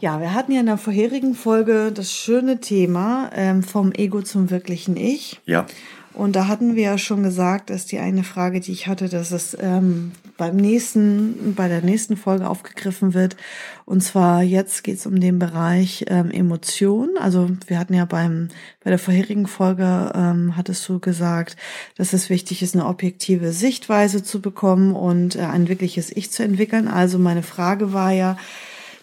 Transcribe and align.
Ja, 0.00 0.18
wir 0.18 0.32
hatten 0.32 0.52
ja 0.52 0.60
in 0.60 0.66
der 0.66 0.78
vorherigen 0.78 1.34
Folge 1.34 1.92
das 1.92 2.10
schöne 2.10 2.58
Thema 2.60 3.30
ähm, 3.34 3.62
vom 3.62 3.92
Ego 3.92 4.22
zum 4.22 4.50
wirklichen 4.50 4.96
Ich. 4.96 5.40
Ja. 5.44 5.66
Und 6.14 6.36
da 6.36 6.48
hatten 6.48 6.74
wir 6.74 6.84
ja 6.84 6.98
schon 6.98 7.22
gesagt, 7.22 7.68
dass 7.68 7.84
die 7.84 7.98
eine 7.98 8.24
Frage, 8.24 8.60
die 8.60 8.72
ich 8.72 8.86
hatte, 8.86 9.10
dass 9.10 9.30
es 9.30 9.56
ähm, 9.60 10.12
beim 10.38 10.56
nächsten, 10.56 11.54
bei 11.54 11.68
der 11.68 11.82
nächsten 11.82 12.16
Folge 12.16 12.48
aufgegriffen 12.48 13.12
wird. 13.12 13.36
Und 13.84 14.02
zwar 14.02 14.42
jetzt 14.42 14.84
geht 14.84 14.96
es 14.96 15.06
um 15.06 15.20
den 15.20 15.38
Bereich 15.38 16.06
ähm, 16.08 16.30
Emotion. 16.30 17.10
Also 17.20 17.50
wir 17.66 17.78
hatten 17.78 17.92
ja 17.92 18.06
beim 18.06 18.48
bei 18.82 18.88
der 18.88 18.98
vorherigen 18.98 19.46
Folge 19.46 20.12
ähm, 20.14 20.56
hattest 20.56 20.88
du 20.88 20.98
gesagt, 20.98 21.56
dass 21.96 22.14
es 22.14 22.30
wichtig 22.30 22.62
ist, 22.62 22.74
eine 22.74 22.86
objektive 22.86 23.52
Sichtweise 23.52 24.22
zu 24.22 24.40
bekommen 24.40 24.96
und 24.96 25.36
äh, 25.36 25.40
ein 25.40 25.68
wirkliches 25.68 26.10
Ich 26.10 26.30
zu 26.30 26.42
entwickeln. 26.42 26.88
Also 26.88 27.18
meine 27.18 27.42
Frage 27.42 27.92
war 27.92 28.12
ja, 28.12 28.38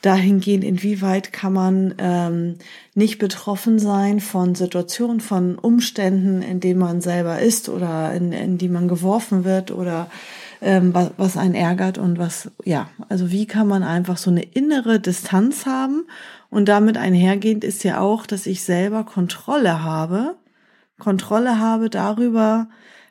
dahingehend, 0.07 0.63
inwieweit 0.63 1.33
kann 1.33 1.53
man 1.53 1.94
ähm, 1.97 2.55
nicht 2.95 3.19
betroffen 3.19 3.77
sein 3.77 4.19
von 4.22 4.55
Situationen, 4.55 5.19
von 5.19 5.59
Umständen, 5.59 6.41
in 6.41 6.59
denen 6.61 6.80
man 6.80 7.02
selber 7.02 7.39
ist 7.39 7.67
oder 7.67 8.14
in, 8.14 8.31
in 8.31 8.58
die 8.58 8.69
man 8.69 8.88
geworfen 8.88 9.44
wird 9.44 9.69
oder 9.69 10.09
ähm, 10.61 10.94
was, 10.94 11.11
was 11.17 11.38
einen 11.38 11.55
ärgert 11.55 11.97
und 11.97 12.17
was, 12.17 12.49
ja, 12.64 12.89
also 13.09 13.31
wie 13.31 13.45
kann 13.45 13.67
man 13.67 13.83
einfach 13.83 14.17
so 14.17 14.31
eine 14.31 14.44
innere 14.44 14.99
Distanz 14.99 15.66
haben? 15.66 16.05
Und 16.49 16.69
damit 16.69 16.97
einhergehend 16.97 17.66
ist 17.66 17.83
ja 17.83 17.99
auch, 17.99 18.25
dass 18.25 18.45
ich 18.45 18.64
selber 18.64 19.03
Kontrolle 19.03 19.83
habe, 19.83 20.36
Kontrolle 20.97 21.59
habe 21.59 21.89
darüber, 21.89 22.69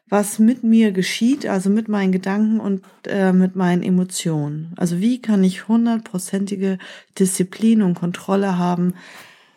was 0.08 0.38
mit 0.38 0.62
mir 0.62 0.92
geschieht, 0.92 1.46
also 1.46 1.68
mit 1.68 1.88
meinen 1.88 2.12
Gedanken 2.12 2.60
und 2.60 2.84
äh, 3.06 3.32
mit 3.32 3.56
meinen 3.56 3.82
Emotionen. 3.82 4.72
Also 4.76 5.00
wie 5.00 5.20
kann 5.20 5.42
ich 5.42 5.68
hundertprozentige 5.68 6.78
Disziplin 7.18 7.82
und 7.82 7.94
Kontrolle 7.94 8.56
haben 8.56 8.94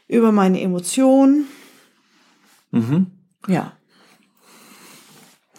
über 0.07 0.31
meine 0.31 0.59
Emotionen? 0.61 1.45
Mhm. 2.71 3.07
Ja. 3.47 3.73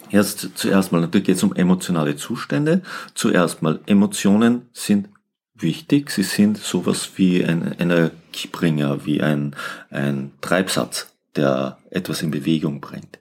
Erst 0.09 0.49
zuerst 0.55 0.91
mal, 0.91 0.99
natürlich 0.99 1.27
geht 1.27 1.37
es 1.37 1.43
um 1.43 1.55
emotionale 1.55 2.17
Zustände. 2.17 2.81
Zuerst 3.15 3.61
mal, 3.61 3.79
Emotionen 3.85 4.63
sind 4.73 5.07
wichtig. 5.55 6.09
Sie 6.11 6.23
sind 6.23 6.57
sowas 6.57 7.11
wie 7.15 7.45
ein 7.45 7.73
Energiebringer, 7.79 9.05
wie 9.05 9.21
ein, 9.21 9.55
ein 9.89 10.31
Treibsatz, 10.41 11.13
der 11.37 11.77
etwas 11.91 12.21
in 12.21 12.31
Bewegung 12.31 12.81
bringt. 12.81 13.19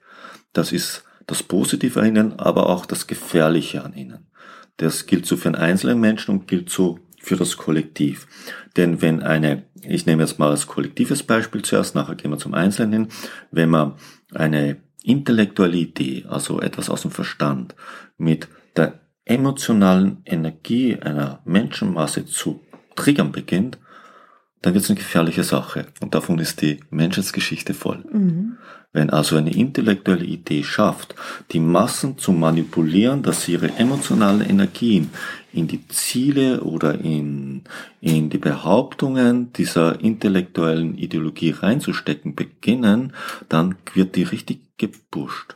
Das 0.52 0.72
ist 0.72 1.04
das 1.30 1.42
Positive 1.42 2.00
an 2.00 2.06
ihnen, 2.06 2.38
aber 2.38 2.68
auch 2.68 2.86
das 2.86 3.06
Gefährliche 3.06 3.84
an 3.84 3.94
ihnen. 3.94 4.26
Das 4.76 5.06
gilt 5.06 5.26
so 5.26 5.36
für 5.36 5.48
einen 5.48 5.56
einzelnen 5.56 6.00
Menschen 6.00 6.32
und 6.32 6.48
gilt 6.48 6.70
so 6.70 6.98
für 7.20 7.36
das 7.36 7.56
Kollektiv. 7.56 8.26
Denn 8.76 9.00
wenn 9.00 9.22
eine, 9.22 9.64
ich 9.82 10.06
nehme 10.06 10.22
jetzt 10.22 10.38
mal 10.38 10.50
als 10.50 10.66
kollektives 10.66 11.22
Beispiel 11.22 11.62
zuerst, 11.62 11.94
nachher 11.94 12.16
gehen 12.16 12.30
wir 12.30 12.38
zum 12.38 12.54
Einzelnen 12.54 12.92
hin, 12.92 13.08
wenn 13.50 13.68
man 13.68 13.94
eine 14.34 14.78
intellektuelle 15.02 15.76
Idee, 15.76 16.24
also 16.28 16.60
etwas 16.60 16.90
aus 16.90 17.02
dem 17.02 17.10
Verstand, 17.10 17.74
mit 18.18 18.48
der 18.76 19.00
emotionalen 19.24 20.22
Energie 20.24 20.96
einer 20.96 21.40
Menschenmasse 21.44 22.26
zu 22.26 22.60
triggern 22.96 23.32
beginnt, 23.32 23.78
dann 24.62 24.74
wird 24.74 24.84
es 24.84 24.90
eine 24.90 24.98
gefährliche 24.98 25.44
Sache. 25.44 25.86
Und 26.00 26.14
davon 26.14 26.38
ist 26.38 26.60
die 26.60 26.80
Menschheitsgeschichte 26.90 27.74
voll. 27.74 28.04
Mhm. 28.12 28.58
Wenn 28.92 29.10
also 29.10 29.36
eine 29.36 29.54
intellektuelle 29.54 30.24
Idee 30.24 30.64
schafft, 30.64 31.14
die 31.52 31.60
Massen 31.60 32.18
zu 32.18 32.32
manipulieren, 32.32 33.22
dass 33.22 33.44
sie 33.44 33.52
ihre 33.52 33.76
emotionalen 33.76 34.40
Energien 34.40 35.10
in 35.52 35.68
die 35.68 35.86
Ziele 35.86 36.62
oder 36.62 36.98
in, 36.98 37.62
in 38.00 38.30
die 38.30 38.38
Behauptungen 38.38 39.52
dieser 39.52 40.00
intellektuellen 40.00 40.98
Ideologie 40.98 41.50
reinzustecken 41.50 42.34
beginnen, 42.34 43.12
dann 43.48 43.76
wird 43.94 44.16
die 44.16 44.24
richtig 44.24 44.76
gepusht. 44.76 45.54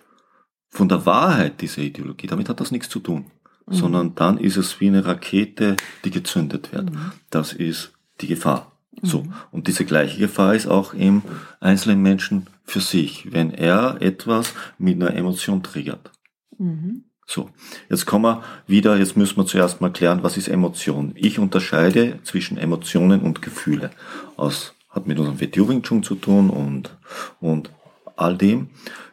Von 0.68 0.88
der 0.88 1.04
Wahrheit 1.04 1.60
dieser 1.60 1.82
Ideologie, 1.82 2.28
damit 2.28 2.48
hat 2.48 2.60
das 2.60 2.70
nichts 2.70 2.88
zu 2.88 3.00
tun. 3.00 3.26
Mhm. 3.66 3.74
Sondern 3.74 4.14
dann 4.14 4.38
ist 4.38 4.56
es 4.56 4.80
wie 4.80 4.88
eine 4.88 5.06
Rakete, 5.06 5.76
die 6.04 6.10
gezündet 6.10 6.72
wird. 6.72 6.92
Mhm. 6.92 7.12
Das 7.30 7.52
ist 7.52 7.92
die 8.20 8.28
Gefahr. 8.28 8.73
So. 9.02 9.22
Mhm. 9.22 9.32
Und 9.50 9.66
diese 9.66 9.84
gleiche 9.84 10.18
Gefahr 10.18 10.54
ist 10.54 10.66
auch 10.66 10.94
im 10.94 11.22
einzelnen 11.60 12.02
Menschen 12.02 12.46
für 12.64 12.80
sich, 12.80 13.32
wenn 13.32 13.52
er 13.52 14.00
etwas 14.00 14.54
mit 14.78 15.00
einer 15.00 15.14
Emotion 15.14 15.62
triggert. 15.62 16.10
Mhm. 16.58 17.04
So. 17.26 17.50
Jetzt 17.88 18.06
kommen 18.06 18.24
wir 18.24 18.42
wieder, 18.66 18.96
jetzt 18.96 19.16
müssen 19.16 19.36
wir 19.36 19.46
zuerst 19.46 19.80
mal 19.80 19.92
klären, 19.92 20.22
was 20.22 20.36
ist 20.36 20.48
Emotion? 20.48 21.12
Ich 21.16 21.38
unterscheide 21.38 22.18
zwischen 22.22 22.58
Emotionen 22.58 23.22
und 23.22 23.42
Gefühle. 23.42 23.90
Aus, 24.36 24.74
hat 24.90 25.06
mit 25.06 25.18
unserem 25.18 25.40
Wing 25.40 25.82
Chun 25.82 26.02
zu 26.02 26.14
tun 26.14 26.50
und, 26.50 26.96
und 27.40 27.70
all 28.16 28.36
dem. 28.36 28.68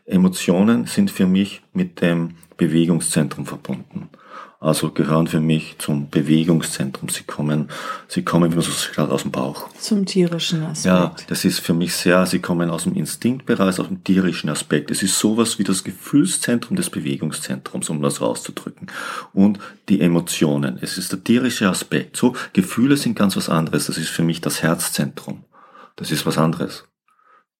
Emotionen 0.05 0.85
sind 0.85 1.09
für 1.09 1.25
mich 1.25 1.61
mit 1.73 2.01
dem 2.01 2.35
Bewegungszentrum 2.57 3.45
verbunden 3.45 4.09
also 4.61 4.91
gehören 4.91 5.25
für 5.25 5.39
mich 5.39 5.75
zum 5.79 6.11
Bewegungszentrum. 6.11 7.09
Sie 7.09 7.23
kommen, 7.23 7.69
sie 8.07 8.21
kommen, 8.21 8.51
wie 8.51 8.55
man 8.55 8.63
so 8.63 8.71
sagt, 8.71 8.99
aus 8.99 9.23
dem 9.23 9.31
Bauch. 9.31 9.67
Zum 9.79 10.05
tierischen 10.05 10.63
Aspekt. 10.63 10.85
Ja, 10.85 11.15
das 11.27 11.43
ist 11.45 11.59
für 11.59 11.73
mich 11.73 11.95
sehr, 11.95 12.27
sie 12.27 12.39
kommen 12.39 12.69
aus 12.69 12.83
dem 12.83 12.93
Instinktbereich, 12.93 13.79
aus 13.79 13.87
dem 13.87 14.03
tierischen 14.03 14.51
Aspekt. 14.51 14.91
Es 14.91 15.01
ist 15.01 15.17
sowas 15.17 15.57
wie 15.57 15.63
das 15.63 15.83
Gefühlszentrum 15.83 16.77
des 16.77 16.91
Bewegungszentrums, 16.91 17.89
um 17.89 18.03
das 18.03 18.21
rauszudrücken. 18.21 18.85
Und 19.33 19.57
die 19.89 19.99
Emotionen. 19.99 20.77
Es 20.79 20.99
ist 20.99 21.11
der 21.11 21.23
tierische 21.23 21.67
Aspekt. 21.67 22.15
So, 22.15 22.35
Gefühle 22.53 22.97
sind 22.97 23.17
ganz 23.17 23.35
was 23.35 23.49
anderes. 23.49 23.87
Das 23.87 23.97
ist 23.97 24.09
für 24.09 24.23
mich 24.23 24.41
das 24.41 24.61
Herzzentrum. 24.61 25.43
Das 25.95 26.11
ist 26.11 26.27
was 26.27 26.37
anderes. 26.37 26.85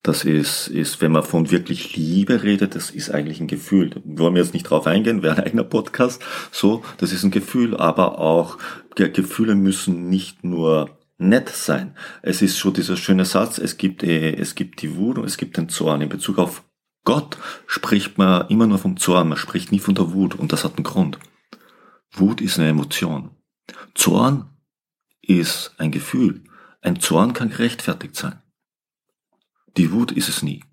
Das 0.04 0.24
ist, 0.24 0.68
ist, 0.68 1.00
wenn 1.02 1.12
man 1.12 1.22
von 1.22 1.52
wirklich 1.52 1.96
Liebe 1.96 2.42
redet, 2.42 2.74
das 2.74 2.90
ist 2.90 3.12
eigentlich 3.12 3.40
ein 3.40 3.48
Gefühl. 3.48 4.02
Wollen 4.04 4.34
wir 4.34 4.42
jetzt 4.42 4.54
nicht 4.54 4.64
drauf 4.64 4.88
eingehen, 4.88 5.22
wäre 5.22 5.38
ein 5.38 5.44
eigener 5.44 5.64
Podcast. 5.64 6.24
So, 6.52 6.84
das 6.98 7.12
ist 7.12 7.24
ein 7.24 7.30
Gefühl, 7.30 7.78
aber 7.78 8.18
auch 8.18 8.58
Gefühle 8.96 9.54
müssen 9.54 10.10
nicht 10.10 10.44
nur 10.44 10.90
nett 11.20 11.50
sein. 11.50 11.96
Es 12.24 12.42
ist 12.42 12.58
schon 12.58 12.74
dieser 12.74 12.98
schöne 12.98 13.26
Satz, 13.26 13.60
es 13.60 13.78
gibt, 13.78 14.02
äh, 14.02 14.34
es 14.34 14.56
gibt 14.56 14.82
die 14.82 14.96
Wut 14.96 15.20
und 15.20 15.26
es 15.26 15.38
gibt 15.38 15.56
den 15.58 15.70
Zorn. 15.70 16.02
In 16.02 16.10
Bezug 16.10 16.40
auf 16.40 16.64
Gott 17.04 17.38
spricht 17.68 18.18
man 18.18 18.48
immer 18.50 18.66
nur 18.66 18.80
vom 18.80 18.98
Zorn, 18.98 19.30
man 19.30 19.38
spricht 19.38 19.72
nie 19.72 19.80
von 19.80 19.96
der 19.96 20.14
Wut 20.14 20.36
und 20.36 20.52
das 20.52 20.64
hat 20.64 20.78
einen 20.78 20.84
Grund. 20.84 21.20
Wut 22.12 22.42
ist 22.42 22.60
eine 22.60 22.70
Emotion. 22.70 23.32
Zorn 23.94 24.50
ist 25.22 25.74
ein 25.78 25.92
Gefühl. 25.92 26.44
Ein 26.82 27.00
Zorn 27.00 27.34
kann 27.34 27.50
gerechtfertigt 27.50 28.16
sein. 28.16 28.41
Die 29.78 29.92
Wut 29.92 30.12
ist 30.12 30.30
es 30.30 30.42
nie. 30.44 30.64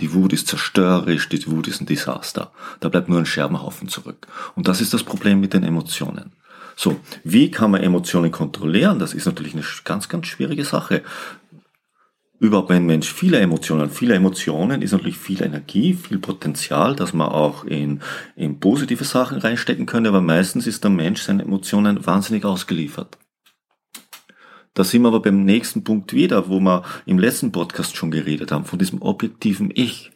Die 0.00 0.12
Wut 0.12 0.32
ist 0.32 0.48
zerstörerisch, 0.48 1.28
die 1.28 1.46
Wut 1.46 1.68
ist 1.68 1.80
ein 1.80 1.86
Desaster. 1.86 2.52
Da 2.80 2.88
bleibt 2.88 3.08
nur 3.08 3.18
ein 3.18 3.26
Scherbenhaufen 3.26 3.88
zurück. 3.88 4.26
Und 4.54 4.68
das 4.68 4.80
ist 4.80 4.92
das 4.92 5.02
Problem 5.02 5.40
mit 5.40 5.54
den 5.54 5.62
Emotionen. 5.62 6.32
So, 6.76 7.00
wie 7.24 7.50
kann 7.50 7.70
man 7.70 7.82
Emotionen 7.82 8.30
kontrollieren? 8.30 8.98
Das 8.98 9.14
ist 9.14 9.24
natürlich 9.24 9.54
eine 9.54 9.64
ganz, 9.84 10.10
ganz 10.10 10.26
schwierige 10.26 10.64
Sache. 10.64 11.02
Überhaupt 12.38 12.68
wenn 12.68 12.82
ein 12.82 12.86
Mensch 12.86 13.10
viele 13.10 13.38
Emotionen, 13.38 13.88
viele 13.88 14.14
Emotionen 14.14 14.82
ist 14.82 14.92
natürlich 14.92 15.16
viel 15.16 15.42
Energie, 15.42 15.94
viel 15.94 16.18
Potenzial, 16.18 16.94
dass 16.94 17.14
man 17.14 17.28
auch 17.28 17.64
in, 17.64 18.02
in 18.36 18.60
positive 18.60 19.04
Sachen 19.04 19.38
reinstecken 19.38 19.86
könnte, 19.86 20.10
aber 20.10 20.20
meistens 20.20 20.66
ist 20.66 20.84
der 20.84 20.90
Mensch 20.90 21.22
seinen 21.22 21.40
Emotionen 21.40 22.04
wahnsinnig 22.04 22.44
ausgeliefert. 22.44 23.16
Da 24.76 24.84
sind 24.84 25.00
wir 25.00 25.08
aber 25.08 25.22
beim 25.22 25.42
nächsten 25.46 25.84
Punkt 25.84 26.12
wieder, 26.12 26.50
wo 26.50 26.60
wir 26.60 26.82
im 27.06 27.18
letzten 27.18 27.50
Podcast 27.50 27.96
schon 27.96 28.10
geredet 28.10 28.52
haben, 28.52 28.66
von 28.66 28.78
diesem 28.78 29.00
objektiven 29.00 29.72
Ich. 29.74 30.12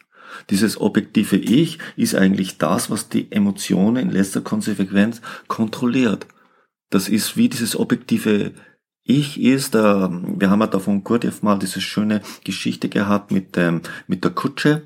Dieses 0.51 0.79
objektive 0.79 1.35
Ich 1.35 1.79
ist 1.95 2.13
eigentlich 2.13 2.59
das, 2.59 2.91
was 2.91 3.09
die 3.09 3.31
Emotionen 3.31 3.95
in 3.97 4.11
letzter 4.11 4.41
Konsequenz 4.41 5.19
kontrolliert. 5.47 6.27
Das 6.91 7.09
ist 7.09 7.35
wie 7.37 7.49
dieses 7.49 7.75
objektive 7.75 8.51
Ich 9.03 9.41
ist, 9.41 9.73
äh, 9.73 9.79
wir 9.79 10.51
haben 10.51 10.61
ja 10.61 10.67
da 10.67 10.77
von 10.77 11.03
Gurdjieff 11.03 11.41
mal 11.41 11.57
diese 11.57 11.81
schöne 11.81 12.21
Geschichte 12.43 12.87
gehabt 12.87 13.31
mit 13.31 13.55
dem, 13.55 13.81
mit 14.05 14.23
der 14.23 14.31
Kutsche, 14.31 14.83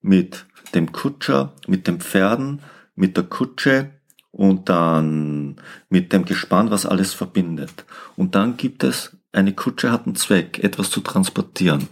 mit 0.00 0.46
dem 0.74 0.92
Kutscher, 0.92 1.52
mit 1.66 1.86
den 1.86 2.00
Pferden, 2.00 2.62
mit 2.94 3.18
der 3.18 3.24
Kutsche 3.24 3.90
und 4.34 4.68
dann 4.68 5.56
mit 5.88 6.12
dem 6.12 6.24
Gespann, 6.24 6.70
was 6.70 6.86
alles 6.86 7.14
verbindet. 7.14 7.84
Und 8.16 8.34
dann 8.34 8.56
gibt 8.56 8.82
es 8.82 9.16
eine 9.32 9.52
Kutsche 9.52 9.90
hat 9.90 10.06
einen 10.06 10.16
Zweck, 10.16 10.62
etwas 10.62 10.90
zu 10.90 11.00
transportieren. 11.00 11.88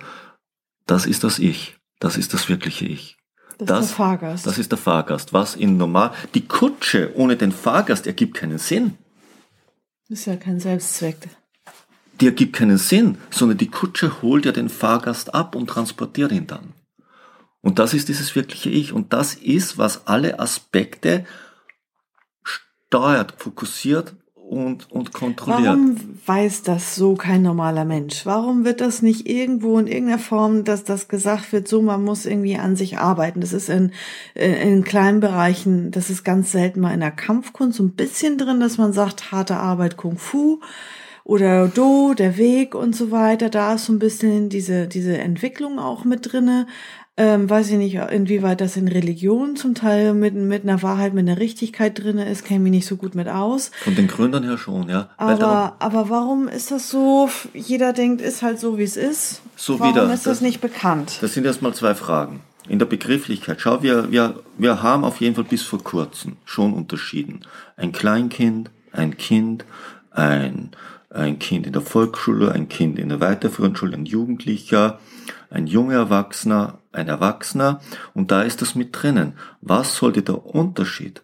Das 0.87 1.07
ist 1.07 1.25
das 1.25 1.39
Ich. 1.39 1.77
Das 2.01 2.17
ist 2.17 2.35
das 2.35 2.49
wirkliche 2.49 2.87
Ich. 2.87 3.17
Das, 3.59 3.69
das 3.69 3.81
ist 3.81 3.91
der 3.91 3.97
Fahrgast. 3.97 4.47
Das 4.47 4.59
ist 4.59 4.73
der 4.73 4.79
Fahrgast. 4.79 5.33
Was 5.33 5.55
in 5.55 5.77
normal, 5.77 6.13
die 6.35 6.47
Kutsche 6.47 7.13
ohne 7.15 7.37
den 7.37 7.53
Fahrgast 7.53 8.09
ergibt 8.09 8.35
keinen 8.35 8.59
Sinn. 8.59 8.99
Ist 10.09 10.27
ja 10.27 10.37
kein 10.37 10.59
Selbstzweck. 10.59 11.29
Die 12.21 12.27
ergibt 12.27 12.55
keinen 12.55 12.79
Sinn, 12.79 13.19
sondern 13.31 13.59
die 13.59 13.71
Kutsche 13.71 14.21
holt 14.21 14.47
ja 14.47 14.53
den 14.53 14.69
Fahrgast 14.69 15.35
ab 15.35 15.55
und 15.55 15.69
transportiert 15.69 16.33
ihn 16.33 16.49
dann. 16.49 16.75
Und 17.61 17.79
das 17.79 17.95
ist 17.95 18.09
dieses 18.09 18.35
wirkliche 18.35 18.71
Ich. 18.71 18.93
Und 18.93 19.13
das 19.13 19.35
ist, 19.35 19.79
was 19.79 20.09
alle 20.09 20.41
Aspekte 20.41 21.25
steuert, 22.93 23.33
fokussiert 23.39 24.15
und, 24.35 24.93
und 24.93 25.15
kontrolliert. 25.15 25.65
Warum 25.65 25.97
weiß 26.27 26.63
das 26.63 26.95
so 26.95 27.15
kein 27.15 27.41
normaler 27.41 27.87
Mensch? 27.87 28.27
Warum 28.27 28.67
wird 28.67 28.83
das 28.83 29.01
nicht 29.01 29.27
irgendwo 29.27 29.79
in 29.79 29.87
irgendeiner 29.87 30.19
Form, 30.19 30.65
dass 30.65 30.85
das 30.85 31.09
gesagt 31.09 31.55
wird, 31.55 31.67
so 31.69 31.81
man 31.81 32.05
muss 32.05 32.27
irgendwie 32.27 32.59
an 32.59 32.77
sich 32.77 32.99
arbeiten? 32.99 33.41
Das 33.41 33.55
ist 33.55 33.71
in, 33.71 33.93
in 34.35 34.85
kleinen 34.85 35.21
Bereichen, 35.21 35.91
das 35.91 36.11
ist 36.11 36.23
ganz 36.23 36.53
selten 36.53 36.81
mal 36.81 36.93
in 36.93 37.01
der 37.01 37.13
Kampfkunst 37.13 37.79
so 37.79 37.83
ein 37.83 37.93
bisschen 37.93 38.37
drin, 38.37 38.61
dass 38.61 38.77
man 38.77 38.93
sagt, 38.93 39.33
harte 39.33 39.57
Arbeit 39.57 39.97
Kung 39.97 40.19
Fu 40.19 40.61
oder 41.25 41.69
Do, 41.69 42.13
der 42.13 42.37
Weg 42.37 42.75
und 42.75 42.95
so 42.95 43.11
weiter. 43.11 43.49
Da 43.49 43.75
ist 43.75 43.87
so 43.87 43.93
ein 43.95 43.99
bisschen 43.99 44.51
diese, 44.51 44.87
diese 44.87 45.17
Entwicklung 45.17 45.79
auch 45.79 46.05
mit 46.05 46.31
drinne. 46.31 46.67
Ähm, 47.19 47.51
weiß 47.51 47.71
ich 47.71 47.77
nicht, 47.77 47.95
inwieweit 47.97 48.63
das 48.63 48.79
in 48.79 48.89
Religion 48.89 49.55
zum 49.55 49.75
Teil 49.75 50.15
mit, 50.15 50.35
mit 50.35 50.63
einer 50.63 50.83
Wahrheit, 50.83 51.13
mit 51.13 51.29
einer 51.29 51.39
Richtigkeit 51.39 52.03
drinne 52.03 52.27
ist, 52.27 52.47
kenne 52.47 52.61
mich 52.61 52.71
nicht 52.71 52.87
so 52.87 52.97
gut 52.97 53.15
mit 53.15 53.29
aus. 53.29 53.71
Von 53.85 53.95
den 53.95 54.09
Gründern 54.09 54.45
her 54.45 54.57
schon, 54.57 54.89
ja. 54.89 55.11
Aber, 55.19 55.77
aber 55.79 56.09
warum 56.09 56.49
ist 56.49 56.71
das 56.71 56.89
so? 56.89 57.29
Jeder 57.53 57.93
denkt, 57.93 58.23
ist 58.23 58.41
halt 58.41 58.59
so, 58.59 58.79
wie 58.79 58.85
es 58.85 58.97
ist. 58.97 59.43
So 59.57 59.79
warum 59.79 59.95
wieder. 59.95 60.05
ist 60.05 60.27
das, 60.27 60.39
das 60.39 60.41
nicht 60.41 60.63
bekannt? 60.63 61.19
Das 61.21 61.35
sind 61.35 61.45
erstmal 61.45 61.75
zwei 61.75 61.95
Fragen. 61.95 62.41
In 62.67 62.79
der 62.79 62.87
Begrifflichkeit, 62.87 63.61
schau, 63.61 63.83
wir, 63.83 64.11
wir, 64.11 64.41
wir 64.57 64.83
haben 64.83 65.05
auf 65.05 65.21
jeden 65.21 65.35
Fall 65.35 65.45
bis 65.45 65.63
vor 65.63 65.83
kurzem 65.83 66.37
schon 66.47 66.73
unterschieden. 66.73 67.41
Ein 67.77 67.93
Kleinkind, 67.93 68.71
ein 68.91 69.19
Kind, 69.19 69.67
ein, 70.13 70.71
ein 71.15 71.39
Kind 71.39 71.67
in 71.67 71.73
der 71.73 71.83
Volksschule, 71.83 72.53
ein 72.53 72.69
Kind 72.69 72.99
in 72.99 73.09
der 73.09 73.21
weiterführenden 73.21 73.77
Schule, 73.77 73.97
ein 73.97 74.07
Jugendlicher, 74.07 74.99
ein 75.51 75.67
junger 75.67 75.95
Erwachsener, 75.95 76.79
ein 76.93 77.09
Erwachsener 77.09 77.81
und 78.15 78.31
da 78.31 78.43
ist 78.43 78.63
das 78.63 78.75
mit 78.75 78.91
drinnen. 78.93 79.35
Was 79.61 79.97
sollte 79.97 80.23
der 80.23 80.45
Unterschied 80.45 81.23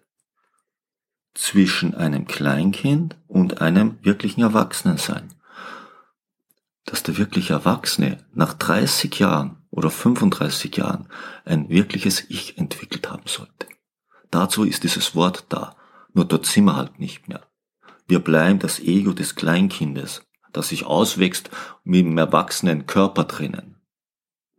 zwischen 1.35 1.94
einem 1.94 2.26
Kleinkind 2.26 3.17
und 3.26 3.61
einem 3.61 3.99
wirklichen 4.02 4.43
Erwachsenen 4.43 4.99
sein? 4.99 5.31
Dass 6.85 7.02
der 7.02 7.19
wirkliche 7.19 7.55
Erwachsene 7.55 8.25
nach 8.32 8.55
30 8.55 9.19
Jahren 9.19 9.56
oder 9.70 9.90
35 9.90 10.76
Jahren 10.76 11.08
ein 11.44 11.69
wirkliches 11.69 12.29
Ich 12.29 12.58
entwickelt 12.58 13.11
haben 13.11 13.26
sollte. 13.26 13.67
Dazu 14.31 14.64
ist 14.64 14.85
dieses 14.85 15.14
Wort 15.14 15.46
da, 15.49 15.76
nur 16.12 16.25
dort 16.25 16.46
sind 16.46 16.64
wir 16.64 16.76
halt 16.76 16.99
nicht 16.99 17.29
mehr. 17.29 17.47
Wir 18.08 18.20
bleiben 18.20 18.58
das 18.58 18.81
Ego 18.81 19.12
des 19.12 19.34
Kleinkindes, 19.34 20.22
das 20.52 20.70
sich 20.70 20.87
auswächst 20.87 21.50
mit 21.84 22.06
dem 22.06 22.19
erwachsenen 22.19 22.87
Körper 22.87 23.25
drinnen. 23.25 23.76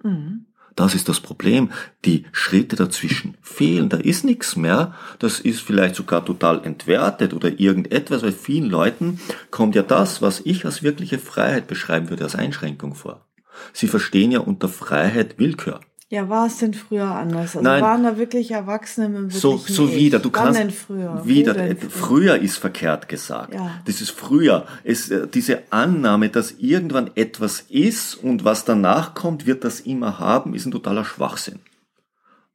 Mhm. 0.04 0.46
Das 0.76 0.96
ist 0.96 1.10
das 1.10 1.20
Problem. 1.20 1.72
Die 2.06 2.26
Schritte 2.32 2.78
dazwischen 2.78 3.36
fehlen. 3.42 3.90
Da 3.90 3.98
ist 3.98 4.24
nichts 4.24 4.56
mehr. 4.56 4.94
Das 5.18 5.42
ist 5.42 5.60
vielleicht 5.60 5.96
sogar 5.96 6.24
total 6.24 6.64
entwertet 6.64 7.34
oder 7.34 7.60
irgendetwas. 7.60 8.22
Weil 8.22 8.32
vielen 8.32 8.70
Leuten 8.70 9.20
kommt 9.52 9.76
ja 9.76 9.82
das, 9.82 10.22
was 10.22 10.40
ich 10.40 10.64
als 10.64 10.82
wirkliche 10.82 11.20
Freiheit 11.20 11.68
beschreiben 11.68 12.10
würde, 12.10 12.24
als 12.24 12.36
Einschränkung 12.36 12.96
vor. 12.96 13.28
Sie 13.74 13.88
verstehen 13.88 14.32
ja 14.32 14.40
unter 14.40 14.70
Freiheit 14.70 15.38
Willkür. 15.38 15.82
Ja, 16.12 16.28
war 16.28 16.48
es 16.48 16.58
denn 16.58 16.74
früher 16.74 17.06
anders? 17.06 17.56
Also 17.56 17.62
Nein. 17.62 17.84
waren 17.84 18.04
da 18.04 18.18
wirklich 18.18 18.50
Erwachsene 18.50 19.10
mit 19.10 19.32
So, 19.32 19.58
so 19.58 19.92
wieder. 19.94 20.18
Du 20.18 20.32
Wann 20.34 20.56
kannst 20.56 20.76
früher? 20.76 21.22
wieder. 21.24 21.54
Denn 21.54 21.78
früher? 21.78 21.90
früher 21.92 22.38
ist 22.40 22.58
verkehrt 22.58 23.08
gesagt. 23.08 23.54
Ja. 23.54 23.80
Das 23.86 24.02
ist 24.02 24.10
früher. 24.10 24.66
Es, 24.84 25.12
äh, 25.12 25.28
diese 25.28 25.72
Annahme, 25.72 26.30
dass 26.30 26.56
irgendwann 26.58 27.12
etwas 27.14 27.62
ist 27.70 28.16
und 28.16 28.44
was 28.44 28.66
danach 28.66 29.14
kommt, 29.14 29.46
wird 29.46 29.64
das 29.64 29.82
immer 29.82 30.18
haben, 30.18 30.56
ist 30.56 30.66
ein 30.66 30.72
totaler 30.72 31.06
Schwachsinn. 31.06 31.60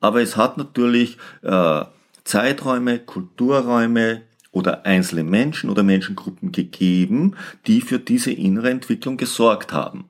Aber 0.01 0.21
es 0.21 0.37
hat 0.37 0.59
natürlich 0.59 1.17
äh, 1.43 1.85
Zeiträume, 2.25 2.99
Kulturräume 2.99 4.23
oder 4.51 4.85
einzelne 4.85 5.23
Menschen 5.23 5.71
oder 5.71 5.85
Menschengruppen 5.85 6.51
gegeben, 6.51 7.37
die 7.69 7.81
für 7.83 8.01
diese 8.01 8.33
innere 8.33 8.71
Entwicklung 8.71 9.17
gesorgt 9.17 9.73
haben. 9.73 10.07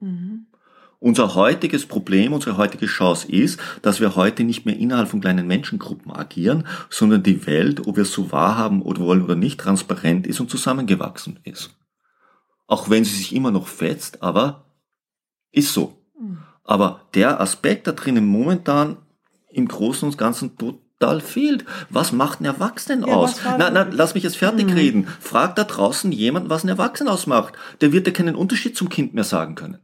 Mhm. 0.00 0.46
Unser 0.98 1.34
heutiges 1.34 1.86
Problem, 1.86 2.32
unsere 2.32 2.56
heutige 2.56 2.86
Chance 2.86 3.30
ist, 3.30 3.60
dass 3.82 4.00
wir 4.00 4.16
heute 4.16 4.44
nicht 4.44 4.64
mehr 4.64 4.76
innerhalb 4.78 5.08
von 5.08 5.20
kleinen 5.20 5.46
Menschengruppen 5.46 6.10
agieren, 6.10 6.66
sondern 6.88 7.22
die 7.22 7.46
Welt, 7.46 7.86
ob 7.86 7.96
wir 7.96 8.02
es 8.02 8.12
so 8.12 8.32
wahrhaben 8.32 8.82
oder 8.82 9.00
wollen 9.00 9.22
oder 9.22 9.36
nicht, 9.36 9.60
transparent 9.60 10.26
ist 10.26 10.40
und 10.40 10.50
zusammengewachsen 10.50 11.38
ist. 11.44 11.70
Auch 12.66 12.88
wenn 12.90 13.04
sie 13.04 13.14
sich 13.14 13.34
immer 13.34 13.50
noch 13.50 13.68
fetzt, 13.68 14.22
aber 14.22 14.64
ist 15.52 15.72
so. 15.72 15.98
Mhm. 16.18 16.38
Aber 16.64 17.02
der 17.14 17.40
Aspekt 17.40 17.86
da 17.86 17.92
drinnen 17.92 18.26
momentan 18.26 18.96
im 19.50 19.68
Großen 19.68 20.08
und 20.08 20.18
Ganzen 20.18 20.56
total 20.58 21.20
fehlt. 21.20 21.64
Was 21.90 22.10
macht 22.10 22.40
einen 22.40 22.46
Erwachsenen 22.46 23.06
Ja, 23.06 23.14
aus? 23.14 23.36
Na, 23.58 23.70
na, 23.70 23.86
lass 23.90 24.14
mich 24.14 24.24
jetzt 24.24 24.36
fertig 24.38 24.66
Mhm. 24.66 24.72
reden. 24.72 25.06
Frag 25.20 25.54
da 25.56 25.64
draußen 25.64 26.10
jemanden, 26.10 26.50
was 26.50 26.62
einen 26.62 26.70
Erwachsenen 26.70 27.12
ausmacht. 27.12 27.54
Der 27.80 27.92
wird 27.92 28.06
dir 28.06 28.12
keinen 28.12 28.34
Unterschied 28.34 28.76
zum 28.76 28.88
Kind 28.88 29.14
mehr 29.14 29.24
sagen 29.24 29.54
können. 29.54 29.78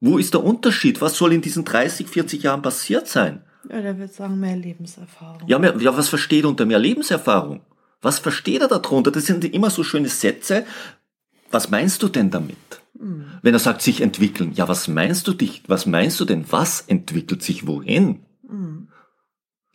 Wo 0.00 0.18
ist 0.18 0.34
der 0.34 0.44
Unterschied? 0.44 1.00
Was 1.00 1.16
soll 1.16 1.32
in 1.32 1.40
diesen 1.40 1.64
30, 1.64 2.08
40 2.08 2.42
Jahren 2.42 2.62
passiert 2.62 3.08
sein? 3.08 3.42
Ja, 3.68 3.82
der 3.82 3.98
wird 3.98 4.14
sagen, 4.14 4.38
mehr 4.38 4.56
Lebenserfahrung. 4.56 5.42
Ja, 5.46 5.58
mehr, 5.58 5.76
ja, 5.80 5.96
was 5.96 6.08
versteht 6.08 6.44
er 6.44 6.50
unter 6.50 6.66
mehr 6.66 6.78
Lebenserfahrung? 6.78 7.60
Was 8.00 8.18
versteht 8.18 8.60
er 8.60 8.68
darunter? 8.68 9.10
Das 9.10 9.26
sind 9.26 9.44
immer 9.44 9.70
so 9.70 9.82
schöne 9.82 10.08
Sätze. 10.08 10.64
Was 11.50 11.70
meinst 11.70 12.02
du 12.02 12.08
denn 12.08 12.30
damit? 12.30 12.56
Mhm. 12.98 13.26
Wenn 13.42 13.54
er 13.54 13.60
sagt, 13.60 13.82
sich 13.82 14.00
entwickeln. 14.00 14.52
Ja, 14.54 14.68
was 14.68 14.88
meinst 14.88 15.26
du 15.26 15.32
dich? 15.32 15.62
Was 15.66 15.86
meinst 15.86 16.20
du 16.20 16.24
denn? 16.24 16.44
Was 16.50 16.80
entwickelt 16.82 17.42
sich 17.42 17.66
wohin? 17.66 18.24
Mhm. 18.48 18.88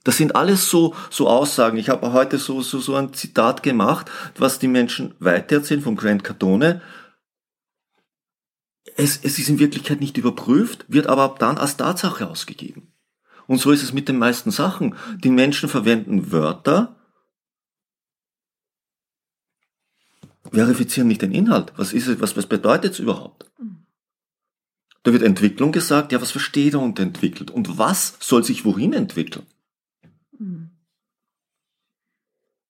Das 0.04 0.18
sind 0.18 0.36
alles 0.36 0.70
so, 0.70 0.96
so 1.10 1.30
Aussagen. 1.30 1.78
Ich 1.78 1.90
habe 1.90 2.12
heute 2.12 2.38
so, 2.38 2.62
so, 2.62 2.80
so 2.80 2.96
ein 2.96 3.14
Zitat 3.14 3.64
gemacht, 3.64 4.10
was 4.38 4.60
die 4.60 4.68
Menschen 4.68 5.14
weitererzählen 5.20 5.81
vom 5.81 5.96
Grant 5.96 6.24
Cardone. 6.24 6.82
Es, 8.96 9.20
es 9.24 9.40
ist 9.40 9.50
in 9.50 9.60
Wirklichkeit 9.60 10.00
nicht 10.00 10.18
überprüft, 10.18 10.86
wird 10.88 11.08
aber 11.08 11.24
ab 11.24 11.40
dann 11.40 11.58
als 11.58 11.78
Tatsache 11.78 12.30
ausgegeben. 12.30 12.94
Und 13.48 13.60
so 13.60 13.72
ist 13.72 13.84
es 13.84 13.94
mit 13.94 14.08
den 14.08 14.18
meisten 14.18 14.52
Sachen. 14.52 14.96
Die 15.24 15.32
Menschen 15.32 15.68
verwenden 15.68 16.32
Wörter, 16.32 16.96
verifizieren 20.52 21.08
nicht 21.08 21.22
den 21.22 21.32
Inhalt. 21.32 21.74
Was 21.78 21.94
ist 21.94 22.08
es, 22.08 22.22
was, 22.22 22.38
was 22.38 22.46
bedeutet 22.46 22.94
es 22.94 23.00
überhaupt? 23.00 23.50
Da 25.04 25.12
wird 25.12 25.24
Entwicklung 25.24 25.72
gesagt, 25.72 26.12
ja, 26.12 26.22
was 26.22 26.32
versteht 26.32 26.74
er 26.74 26.80
unter 26.80 27.04
entwickelt? 27.04 27.52
Und 27.52 27.78
was 27.78 28.16
soll 28.22 28.44
sich 28.44 28.64
wohin 28.64 28.94
entwickeln? 28.94 29.46
Mhm. 30.40 30.73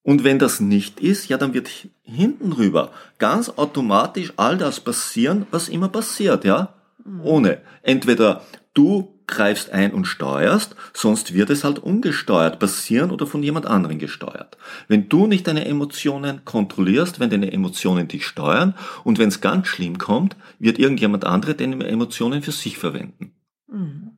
Und 0.04 0.26
wenn 0.26 0.38
das 0.38 0.60
nicht 0.60 1.00
ist, 1.00 1.30
ja, 1.30 1.38
dann 1.38 1.54
wird 1.54 1.70
hinten 2.02 2.52
rüber 2.52 2.92
ganz 3.20 3.50
automatisch 3.50 4.34
all 4.36 4.58
das 4.58 4.82
passieren, 4.82 5.48
was 5.50 5.70
immer 5.70 5.88
passiert, 5.88 6.44
ja? 6.44 6.76
Ohne. 7.24 7.62
Entweder 7.82 8.44
du 8.74 9.14
greifst 9.28 9.72
ein 9.72 9.94
und 9.94 10.06
steuerst, 10.06 10.76
sonst 10.94 11.34
wird 11.34 11.50
es 11.50 11.64
halt 11.64 11.80
ungesteuert 11.80 12.60
passieren 12.60 13.12
oder 13.12 13.26
von 13.26 13.42
jemand 13.42 13.66
anderen 13.66 13.98
gesteuert. 13.98 14.58
Wenn 14.88 15.08
du 15.08 15.28
nicht 15.28 15.48
deine 15.48 15.66
Emotionen 15.66 16.44
kontrollierst, 16.44 17.20
wenn 17.20 17.30
deine 17.30 17.52
Emotionen 17.52 18.08
dich 18.08 18.26
steuern 18.26 18.76
und 19.04 19.20
wenn 19.20 19.30
es 19.30 19.42
ganz 19.42 19.68
schlimm 19.68 19.98
kommt, 19.98 20.36
wird 20.60 20.80
irgendjemand 20.80 21.26
andere 21.26 21.56
deine 21.56 21.88
Emotionen 21.88 22.42
für 22.42 22.52
sich 22.52 22.78
verwenden. 22.78 23.34
Mhm. 23.68 24.18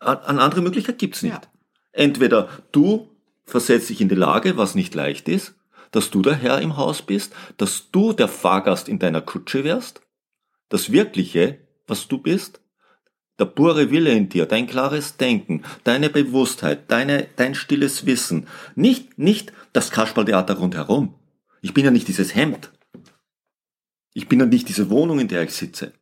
An 0.00 0.38
andere 0.38 0.60
Möglichkeit 0.60 0.98
gibt's 0.98 1.22
nicht. 1.22 1.34
Ja. 1.34 1.40
Entweder 1.92 2.48
du 2.70 3.08
versetzt 3.48 3.88
dich 3.88 4.00
in 4.00 4.08
die 4.08 4.14
Lage, 4.14 4.56
was 4.56 4.74
nicht 4.74 4.94
leicht 4.94 5.28
ist, 5.28 5.54
dass 5.90 6.10
du 6.10 6.22
der 6.22 6.34
Herr 6.34 6.60
im 6.60 6.76
Haus 6.76 7.02
bist, 7.02 7.34
dass 7.56 7.90
du 7.90 8.12
der 8.12 8.28
Fahrgast 8.28 8.88
in 8.88 8.98
deiner 8.98 9.22
Kutsche 9.22 9.64
wärst, 9.64 10.02
das 10.68 10.92
Wirkliche, 10.92 11.58
was 11.86 12.08
du 12.08 12.18
bist, 12.18 12.60
der 13.38 13.46
pure 13.46 13.90
Wille 13.90 14.12
in 14.12 14.28
dir, 14.28 14.46
dein 14.46 14.66
klares 14.66 15.16
Denken, 15.16 15.62
deine 15.84 16.10
Bewusstheit, 16.10 16.90
deine, 16.90 17.28
dein 17.36 17.54
stilles 17.54 18.04
Wissen, 18.04 18.46
nicht, 18.74 19.18
nicht 19.18 19.52
das 19.72 19.90
Kasperltheater 19.90 20.58
rundherum. 20.58 21.14
Ich 21.62 21.72
bin 21.72 21.84
ja 21.84 21.90
nicht 21.90 22.08
dieses 22.08 22.34
Hemd. 22.34 22.72
Ich 24.12 24.28
bin 24.28 24.40
ja 24.40 24.46
nicht 24.46 24.68
diese 24.68 24.90
Wohnung, 24.90 25.20
in 25.20 25.28
der 25.28 25.44
ich 25.44 25.52
sitze. 25.52 25.92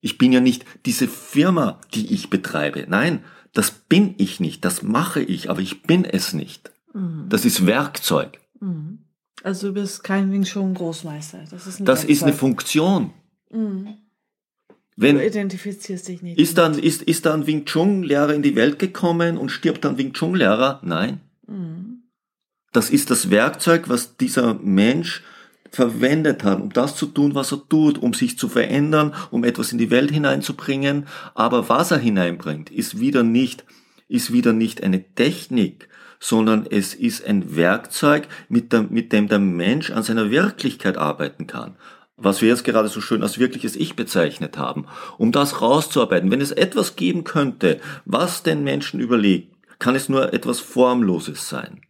Ich 0.00 0.16
bin 0.16 0.32
ja 0.32 0.40
nicht 0.40 0.64
diese 0.86 1.08
Firma, 1.08 1.80
die 1.92 2.14
ich 2.14 2.30
betreibe. 2.30 2.86
Nein, 2.88 3.24
das 3.58 3.72
bin 3.72 4.14
ich 4.18 4.38
nicht, 4.38 4.64
das 4.64 4.84
mache 4.84 5.20
ich, 5.20 5.50
aber 5.50 5.58
ich 5.58 5.82
bin 5.82 6.04
es 6.04 6.32
nicht. 6.32 6.70
Mhm. 6.94 7.26
Das 7.28 7.44
ist 7.44 7.66
Werkzeug. 7.66 8.38
Mhm. 8.60 9.00
Also 9.42 9.66
du 9.66 9.74
bist 9.74 10.04
kein 10.04 10.30
Wing 10.30 10.44
Chun 10.44 10.74
Großmeister. 10.74 11.40
Das 11.50 11.66
ist, 11.66 11.80
ein 11.80 11.84
Das 11.84 12.04
ist 12.04 12.22
eine. 12.22 12.32
Funktion. 12.32 13.10
Mhm. 13.50 13.94
Wenn, 14.94 15.16
Du 15.16 15.26
identifizierst 15.26 16.06
dich 16.06 16.22
nicht. 16.22 16.38
ist 16.38 16.56
dann, 16.56 16.78
ist, 16.78 17.02
ist 17.02 17.26
da 17.26 17.34
ein 17.34 17.48
Wing 17.48 17.64
Chun 17.64 18.04
Lehrer 18.04 18.32
in 18.32 18.42
die 18.42 18.54
Welt 18.54 18.78
gekommen 18.78 19.36
und 19.36 19.48
stirbt 19.48 19.84
dann 19.84 19.98
Wing 19.98 20.12
Chun 20.12 20.36
Lehrer? 20.36 20.78
Nein. 20.84 21.20
Mhm. 21.48 22.04
Das 22.72 22.90
ist 22.90 23.10
das 23.10 23.28
Werkzeug, 23.28 23.88
was 23.88 24.16
dieser 24.16 24.54
Mensch 24.54 25.24
verwendet 25.70 26.44
hat, 26.44 26.60
um 26.60 26.72
das 26.72 26.96
zu 26.96 27.06
tun, 27.06 27.34
was 27.34 27.52
er 27.52 27.62
tut, 27.68 27.98
um 27.98 28.14
sich 28.14 28.38
zu 28.38 28.48
verändern, 28.48 29.14
um 29.30 29.44
etwas 29.44 29.72
in 29.72 29.78
die 29.78 29.90
Welt 29.90 30.10
hineinzubringen. 30.10 31.06
Aber 31.34 31.68
was 31.68 31.90
er 31.90 31.98
hineinbringt, 31.98 32.70
ist 32.70 33.00
wieder 33.00 33.22
nicht, 33.22 33.64
ist 34.08 34.32
wieder 34.32 34.52
nicht 34.52 34.82
eine 34.82 35.14
Technik, 35.14 35.88
sondern 36.20 36.66
es 36.68 36.94
ist 36.94 37.24
ein 37.24 37.56
Werkzeug, 37.56 38.28
mit, 38.48 38.72
dem, 38.72 38.88
mit 38.90 39.12
dem 39.12 39.28
der 39.28 39.38
Mensch 39.38 39.90
an 39.90 40.02
seiner 40.02 40.30
Wirklichkeit 40.30 40.96
arbeiten 40.96 41.46
kann. 41.46 41.76
Was 42.16 42.42
wir 42.42 42.48
jetzt 42.48 42.64
gerade 42.64 42.88
so 42.88 43.00
schön 43.00 43.22
als 43.22 43.38
wirkliches 43.38 43.76
Ich 43.76 43.94
bezeichnet 43.94 44.58
haben. 44.58 44.86
Um 45.18 45.30
das 45.30 45.60
rauszuarbeiten, 45.60 46.32
wenn 46.32 46.40
es 46.40 46.50
etwas 46.50 46.96
geben 46.96 47.22
könnte, 47.22 47.80
was 48.04 48.42
den 48.42 48.64
Menschen 48.64 48.98
überlegt, 48.98 49.54
kann 49.78 49.94
es 49.94 50.08
nur 50.08 50.32
etwas 50.32 50.58
Formloses 50.58 51.48
sein. 51.48 51.80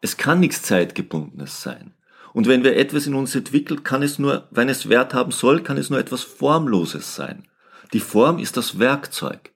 Es 0.00 0.16
kann 0.16 0.40
nichts 0.40 0.62
Zeitgebundenes 0.62 1.62
sein. 1.62 1.94
Und 2.32 2.46
wenn 2.46 2.62
wir 2.62 2.76
etwas 2.76 3.06
in 3.06 3.14
uns 3.14 3.34
entwickelt, 3.34 3.84
kann 3.84 4.02
es 4.02 4.18
nur, 4.18 4.46
wenn 4.50 4.68
es 4.68 4.88
Wert 4.88 5.14
haben 5.14 5.32
soll, 5.32 5.62
kann 5.62 5.76
es 5.76 5.90
nur 5.90 5.98
etwas 5.98 6.22
Formloses 6.22 7.14
sein. 7.14 7.48
Die 7.92 8.00
Form 8.00 8.38
ist 8.38 8.56
das 8.56 8.78
Werkzeug. 8.78 9.52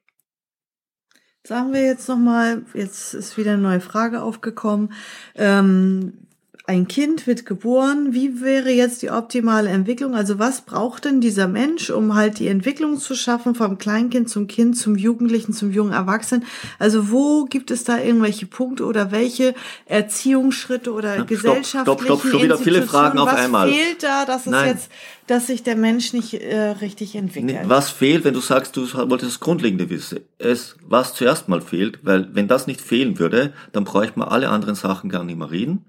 Sagen 1.44 1.72
wir 1.72 1.84
jetzt 1.84 2.08
nochmal, 2.08 2.64
jetzt 2.72 3.14
ist 3.14 3.36
wieder 3.36 3.52
eine 3.52 3.62
neue 3.62 3.80
Frage 3.80 4.22
aufgekommen. 4.22 4.92
Ähm, 5.34 6.28
ein 6.64 6.86
Kind 6.86 7.26
wird 7.26 7.44
geboren. 7.44 8.08
Wie 8.12 8.40
wäre 8.40 8.70
jetzt 8.70 9.02
die 9.02 9.10
optimale 9.10 9.68
Entwicklung? 9.68 10.14
Also 10.14 10.38
was 10.38 10.60
braucht 10.60 11.04
denn 11.04 11.20
dieser 11.20 11.48
Mensch, 11.48 11.90
um 11.90 12.14
halt 12.14 12.38
die 12.38 12.46
Entwicklung 12.46 12.98
zu 12.98 13.16
schaffen 13.16 13.56
vom 13.56 13.78
Kleinkind 13.78 14.28
zum 14.28 14.46
Kind, 14.46 14.76
zum 14.76 14.96
Jugendlichen, 14.96 15.52
zum 15.52 15.72
jungen 15.72 15.92
Erwachsenen? 15.92 16.44
Also 16.78 17.10
wo 17.10 17.46
gibt 17.46 17.72
es 17.72 17.82
da 17.82 17.98
irgendwelche 17.98 18.46
Punkte 18.46 18.84
oder 18.84 19.10
welche 19.10 19.54
Erziehungsschritte 19.86 20.92
oder 20.92 21.14
stopp, 21.14 21.28
gesellschaftlichen 21.28 21.82
stopp, 21.82 22.20
stopp, 22.20 22.30
schon 22.30 22.42
wieder 22.42 22.58
viele? 22.58 22.82
Fragen 22.82 23.18
auf 23.18 23.28
was 23.28 23.40
einmal. 23.40 23.68
fehlt 23.68 24.02
da, 24.02 24.24
dass 24.24 24.46
es 24.46 24.52
Nein. 24.52 24.68
jetzt, 24.68 24.90
dass 25.26 25.46
sich 25.48 25.62
der 25.62 25.76
Mensch 25.76 26.12
nicht 26.12 26.34
äh, 26.34 26.70
richtig 26.80 27.14
entwickelt? 27.14 27.60
Was 27.64 27.90
fehlt, 27.90 28.24
wenn 28.24 28.34
du 28.34 28.40
sagst, 28.40 28.76
du 28.76 28.82
wolltest 28.92 29.32
das 29.32 29.40
Grundlegende 29.40 29.90
wissen? 29.90 30.20
Es, 30.38 30.76
was 30.86 31.14
zuerst 31.14 31.48
mal 31.48 31.60
fehlt, 31.60 32.00
weil 32.02 32.28
wenn 32.34 32.48
das 32.48 32.66
nicht 32.66 32.80
fehlen 32.80 33.18
würde, 33.18 33.52
dann 33.72 33.84
bräuchte 33.84 34.18
man 34.18 34.28
alle 34.28 34.48
anderen 34.48 34.74
Sachen 34.74 35.10
gar 35.10 35.24
nicht 35.24 35.38
mehr 35.38 35.50
reden. 35.50 35.84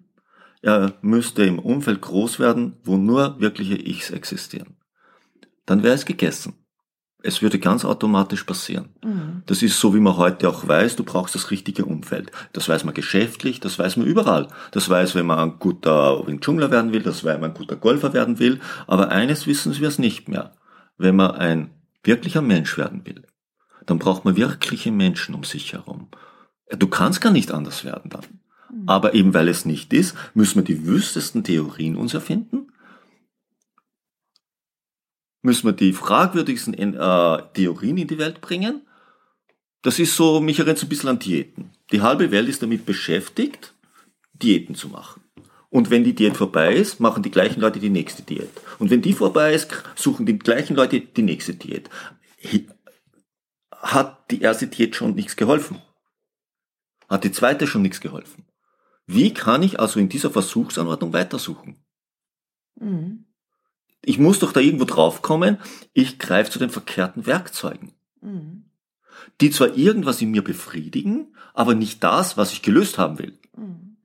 Er 0.63 0.93
müsste 1.01 1.43
im 1.43 1.59
Umfeld 1.59 1.99
groß 1.99 2.39
werden, 2.39 2.77
wo 2.85 2.95
nur 2.95 3.39
wirkliche 3.41 3.75
Ichs 3.75 4.11
existieren. 4.11 4.77
Dann 5.65 5.83
wäre 5.83 5.93
es 5.93 6.05
gegessen. 6.05 6.53
Es 7.21 7.41
würde 7.41 7.59
ganz 7.59 7.83
automatisch 7.83 8.45
passieren. 8.45 8.89
Mhm. 9.03 9.43
Das 9.45 9.61
ist 9.61 9.77
so, 9.77 9.93
wie 9.93 9.99
man 9.99 10.15
heute 10.15 10.47
auch 10.47 10.65
weiß, 10.65 10.95
du 10.95 11.03
brauchst 11.03 11.35
das 11.35 11.51
richtige 11.51 11.83
Umfeld. 11.83 12.31
Das 12.53 12.69
weiß 12.69 12.85
man 12.85 12.93
geschäftlich, 12.93 13.59
das 13.59 13.77
weiß 13.77 13.97
man 13.97 14.07
überall. 14.07 14.47
Das 14.71 14.89
weiß, 14.89 15.15
wenn 15.15 15.25
man 15.25 15.39
ein 15.39 15.59
guter 15.59 16.25
Wing 16.27 16.39
Chunler 16.39 16.71
werden 16.71 16.93
will, 16.93 17.03
das 17.03 17.25
weiß, 17.25 17.33
wenn 17.33 17.41
man 17.41 17.51
ein 17.51 17.57
guter 17.57 17.75
Golfer 17.75 18.13
werden 18.13 18.39
will. 18.39 18.61
Aber 18.87 19.09
eines 19.09 19.45
wissen 19.47 19.77
wir 19.77 19.89
es 19.89 19.99
nicht 19.99 20.29
mehr. 20.29 20.53
Wenn 20.97 21.17
man 21.17 21.31
ein 21.31 21.71
wirklicher 22.03 22.41
Mensch 22.41 22.77
werden 22.77 23.05
will, 23.05 23.25
dann 23.85 23.99
braucht 23.99 24.23
man 24.23 24.37
wirkliche 24.37 24.93
Menschen 24.93 25.35
um 25.35 25.43
sich 25.43 25.73
herum. 25.73 26.07
Du 26.69 26.87
kannst 26.87 27.19
gar 27.19 27.31
nicht 27.31 27.51
anders 27.51 27.83
werden 27.83 28.09
dann. 28.09 28.42
Aber 28.85 29.13
eben 29.13 29.33
weil 29.33 29.47
es 29.47 29.65
nicht 29.65 29.93
ist, 29.93 30.15
müssen 30.33 30.55
wir 30.55 30.63
die 30.63 30.85
wüstesten 30.85 31.43
Theorien 31.43 31.95
uns 31.95 32.13
erfinden. 32.13 32.71
Müssen 35.41 35.67
wir 35.67 35.73
die 35.73 35.93
fragwürdigsten 35.93 36.73
äh, 36.73 37.43
Theorien 37.53 37.97
in 37.97 38.07
die 38.07 38.17
Welt 38.17 38.41
bringen. 38.41 38.81
Das 39.81 39.99
ist 39.99 40.15
so, 40.15 40.39
mich 40.39 40.59
erinnert 40.59 40.77
so 40.77 40.85
ein 40.85 40.89
bisschen 40.89 41.09
an 41.09 41.19
Diäten. 41.19 41.71
Die 41.91 42.01
halbe 42.01 42.31
Welt 42.31 42.47
ist 42.47 42.61
damit 42.63 42.85
beschäftigt, 42.85 43.73
Diäten 44.33 44.75
zu 44.75 44.87
machen. 44.87 45.21
Und 45.69 45.89
wenn 45.89 46.03
die 46.03 46.15
Diät 46.15 46.37
vorbei 46.37 46.73
ist, 46.73 46.99
machen 46.99 47.23
die 47.23 47.31
gleichen 47.31 47.59
Leute 47.59 47.79
die 47.79 47.89
nächste 47.89 48.23
Diät. 48.23 48.49
Und 48.79 48.89
wenn 48.91 49.01
die 49.01 49.13
vorbei 49.13 49.53
ist, 49.53 49.69
suchen 49.95 50.25
die 50.25 50.39
gleichen 50.39 50.75
Leute 50.75 51.01
die 51.01 51.21
nächste 51.23 51.55
Diät. 51.55 51.89
Hat 53.71 54.31
die 54.31 54.41
erste 54.41 54.67
Diät 54.67 54.95
schon 54.95 55.15
nichts 55.15 55.35
geholfen? 55.35 55.81
Hat 57.09 57.23
die 57.23 57.31
zweite 57.31 57.67
schon 57.67 57.81
nichts 57.81 57.99
geholfen? 57.99 58.45
Wie 59.05 59.33
kann 59.33 59.63
ich 59.63 59.79
also 59.79 59.99
in 59.99 60.09
dieser 60.09 60.31
Versuchsanordnung 60.31 61.13
weitersuchen? 61.13 61.77
Mhm. 62.79 63.25
Ich 64.05 64.19
muss 64.19 64.39
doch 64.39 64.51
da 64.51 64.59
irgendwo 64.59 64.85
draufkommen, 64.85 65.57
ich 65.93 66.19
greife 66.19 66.51
zu 66.51 66.59
den 66.59 66.69
verkehrten 66.69 67.25
Werkzeugen, 67.25 67.93
Mhm. 68.21 68.65
die 69.41 69.51
zwar 69.51 69.77
irgendwas 69.77 70.21
in 70.21 70.31
mir 70.31 70.43
befriedigen, 70.43 71.35
aber 71.53 71.75
nicht 71.75 72.03
das, 72.03 72.37
was 72.37 72.51
ich 72.51 72.61
gelöst 72.61 72.97
haben 72.97 73.19
will. 73.19 73.37
Mhm. 73.55 73.97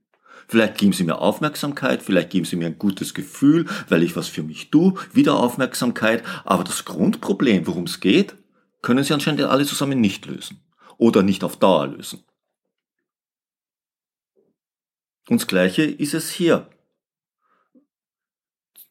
Vielleicht 0.47 0.78
geben 0.78 0.93
sie 0.93 1.05
mir 1.05 1.19
Aufmerksamkeit, 1.19 2.02
vielleicht 2.02 2.31
geben 2.31 2.47
sie 2.47 2.57
mir 2.57 2.67
ein 2.67 2.78
gutes 2.78 3.12
Gefühl, 3.12 3.67
weil 3.88 4.02
ich 4.02 4.17
was 4.17 4.28
für 4.28 4.43
mich 4.43 4.71
tue, 4.71 4.95
wieder 5.12 5.37
Aufmerksamkeit, 5.37 6.23
aber 6.45 6.64
das 6.64 6.85
Grundproblem, 6.85 7.67
worum 7.67 7.85
es 7.85 8.00
geht, 8.00 8.35
können 8.81 9.05
sie 9.05 9.12
anscheinend 9.12 9.43
alle 9.43 9.67
zusammen 9.67 10.00
nicht 10.00 10.25
lösen 10.26 10.61
oder 10.97 11.23
nicht 11.23 11.45
auf 11.45 11.59
Dauer 11.59 11.88
lösen. 11.88 12.21
Und 15.28 15.40
das 15.40 15.47
Gleiche 15.47 15.82
ist 15.82 16.14
es 16.14 16.30
hier. 16.30 16.66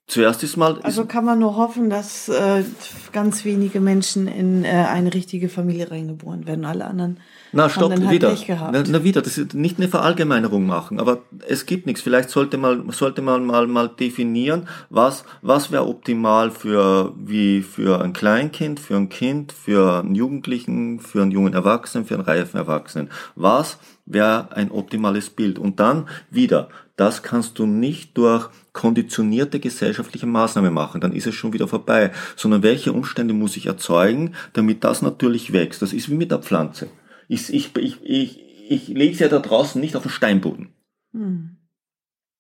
Zuerst 0.10 0.42
ist 0.42 0.56
mal, 0.56 0.80
Also 0.84 1.04
kann 1.04 1.26
man 1.26 1.38
nur 1.38 1.58
hoffen, 1.58 1.90
dass 1.90 2.30
äh, 2.30 2.64
ganz 3.12 3.44
wenige 3.44 3.82
Menschen 3.82 4.30
in 4.30 4.64
äh, 4.64 4.70
eine 4.70 5.14
richtige 5.14 5.50
Familie 5.50 5.92
reingeboren 5.92 6.48
werden. 6.48 6.64
Alle 6.64 6.86
anderen 6.86 7.20
Na, 7.52 7.64
haben 7.64 7.72
stopp, 7.72 7.90
dann 7.90 8.06
halt 8.06 8.16
wieder. 8.16 8.30
Pech 8.30 8.48
gehabt. 8.48 8.72
Na, 8.72 8.84
na, 8.88 9.04
wieder, 9.04 9.22
das 9.22 9.38
ist 9.38 9.54
nicht 9.54 9.80
eine 9.80 9.90
Verallgemeinerung 9.90 10.66
machen, 10.66 11.02
aber 11.02 11.24
es 11.46 11.66
gibt 11.66 11.88
nichts. 11.88 12.02
Vielleicht 12.02 12.30
sollte 12.30 12.58
man, 12.58 12.90
sollte 12.92 13.22
man 13.22 13.46
mal, 13.46 13.68
mal 13.68 13.90
definieren, 13.90 14.70
was, 14.90 15.26
was 15.42 15.74
wäre 15.74 15.86
optimal 15.86 16.52
für, 16.52 17.14
wie 17.18 17.62
für 17.62 18.02
ein 18.02 18.14
Kleinkind, 18.14 18.80
für 18.80 18.96
ein 18.96 19.10
Kind, 19.10 19.52
für 19.52 20.00
einen 20.00 20.16
Jugendlichen, 20.16 21.02
für 21.02 21.22
einen 21.22 21.32
jungen 21.32 21.54
Erwachsenen, 21.54 22.06
für 22.06 22.14
einen 22.14 22.24
reifen 22.24 22.56
Erwachsenen. 22.56 23.10
Was 23.36 23.78
wäre 24.08 24.52
ein 24.56 24.72
optimales 24.72 25.30
Bild? 25.30 25.60
Und 25.60 25.80
dann 25.80 26.08
wieder, 26.32 26.70
das 26.96 27.22
kannst 27.22 27.60
du 27.60 27.66
nicht 27.66 28.18
durch 28.18 28.50
konditionierte 28.74 29.60
gesellschaftliche 29.60 30.26
Maßnahmen 30.26 30.74
machen, 30.74 31.02
dann 31.02 31.14
ist 31.14 31.28
es 31.28 31.36
schon 31.36 31.54
wieder 31.54 31.68
vorbei, 31.68 32.12
sondern 32.36 32.64
welche 32.64 32.94
Umstände 32.94 33.34
muss 33.34 33.58
ich 33.58 33.68
erzeugen, 33.68 34.34
damit 34.54 34.84
das 34.84 35.02
natürlich 35.02 35.54
wächst. 35.54 35.82
Das 35.82 35.94
ist 35.94 36.10
wie 36.10 36.16
mit 36.16 36.32
der 36.32 36.40
Pflanze. 36.40 36.90
Ich, 37.28 37.54
ich, 37.54 37.76
ich, 37.76 37.98
ich, 38.04 38.44
ich 38.70 38.88
lege 38.88 39.16
sie 39.16 39.24
ja 39.24 39.30
da 39.30 39.40
draußen 39.40 39.80
nicht 39.80 39.96
auf 39.96 40.04
den 40.04 40.12
Steinboden. 40.12 40.70
Mhm. 41.12 41.58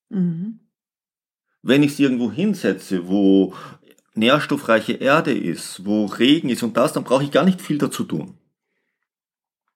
Mhm. 0.09 0.59
Wenn 1.62 1.83
ich 1.83 1.95
sie 1.95 2.03
irgendwo 2.03 2.31
hinsetze, 2.31 3.07
wo 3.07 3.53
nährstoffreiche 4.15 4.93
Erde 4.93 5.33
ist, 5.33 5.86
wo 5.86 6.05
Regen 6.05 6.50
ist 6.50 6.63
und 6.63 6.77
das, 6.77 6.93
dann 6.93 7.03
brauche 7.03 7.24
ich 7.24 7.31
gar 7.31 7.45
nicht 7.45 7.62
viel 7.62 7.77
dazu 7.77 8.03
tun. 8.03 8.36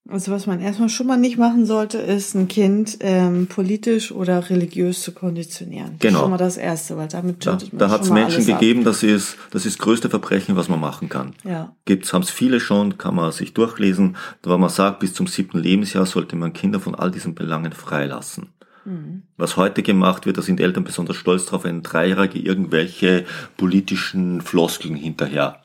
Also 0.09 0.31
was 0.31 0.47
man 0.47 0.59
erstmal 0.59 0.89
schon 0.89 1.05
mal 1.07 1.15
nicht 1.17 1.37
machen 1.37 1.65
sollte, 1.67 1.99
ist 1.99 2.33
ein 2.33 2.47
Kind 2.47 2.97
ähm, 3.01 3.45
politisch 3.47 4.11
oder 4.11 4.49
religiös 4.49 5.03
zu 5.03 5.11
konditionieren. 5.13 5.91
Das 5.91 5.99
Genau. 5.99 6.17
ist 6.17 6.21
schon 6.23 6.31
mal 6.31 6.37
das 6.37 6.57
Erste, 6.57 6.97
weil 6.97 7.07
damit 7.07 7.45
Da, 7.45 7.51
schottet 7.51 7.71
man 7.73 7.79
da 7.79 7.89
hat 7.91 8.01
es 8.01 8.09
Menschen 8.09 8.35
alles 8.37 8.49
ab. 8.49 8.59
gegeben, 8.59 8.83
das 8.83 9.03
ist 9.03 9.37
das 9.51 9.65
ist 9.65 9.77
das 9.79 9.83
größte 9.85 10.09
Verbrechen, 10.09 10.55
was 10.55 10.69
man 10.69 10.79
machen 10.79 11.07
kann. 11.07 11.33
Ja. 11.43 11.75
Gibt's, 11.85 12.11
haben 12.13 12.23
es 12.23 12.31
viele 12.31 12.59
schon, 12.59 12.97
kann 12.97 13.13
man 13.15 13.31
sich 13.31 13.53
durchlesen, 13.53 14.17
weil 14.43 14.57
man 14.57 14.69
sagt, 14.69 14.99
bis 15.01 15.13
zum 15.13 15.27
siebten 15.27 15.59
Lebensjahr 15.59 16.05
sollte 16.07 16.35
man 16.35 16.51
Kinder 16.51 16.79
von 16.79 16.95
all 16.95 17.11
diesen 17.11 17.35
Belangen 17.35 17.71
freilassen. 17.71 18.49
Mhm. 18.85 19.21
Was 19.37 19.55
heute 19.55 19.83
gemacht 19.83 20.25
wird, 20.25 20.37
da 20.39 20.41
sind 20.41 20.59
Eltern 20.59 20.83
besonders 20.83 21.15
stolz 21.15 21.45
drauf, 21.45 21.63
wenn 21.63 21.77
ein 21.77 21.83
Dreijährige 21.83 22.39
irgendwelche 22.39 23.23
politischen 23.55 24.41
Floskeln 24.41 24.95
hinterher. 24.95 25.61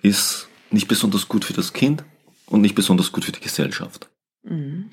Ist 0.00 0.48
nicht 0.70 0.88
besonders 0.88 1.28
gut 1.28 1.44
für 1.44 1.52
das 1.52 1.72
Kind 1.72 2.04
und 2.46 2.60
nicht 2.60 2.74
besonders 2.74 3.12
gut 3.12 3.24
für 3.24 3.32
die 3.32 3.40
Gesellschaft. 3.40 4.08
Mhm. 4.42 4.90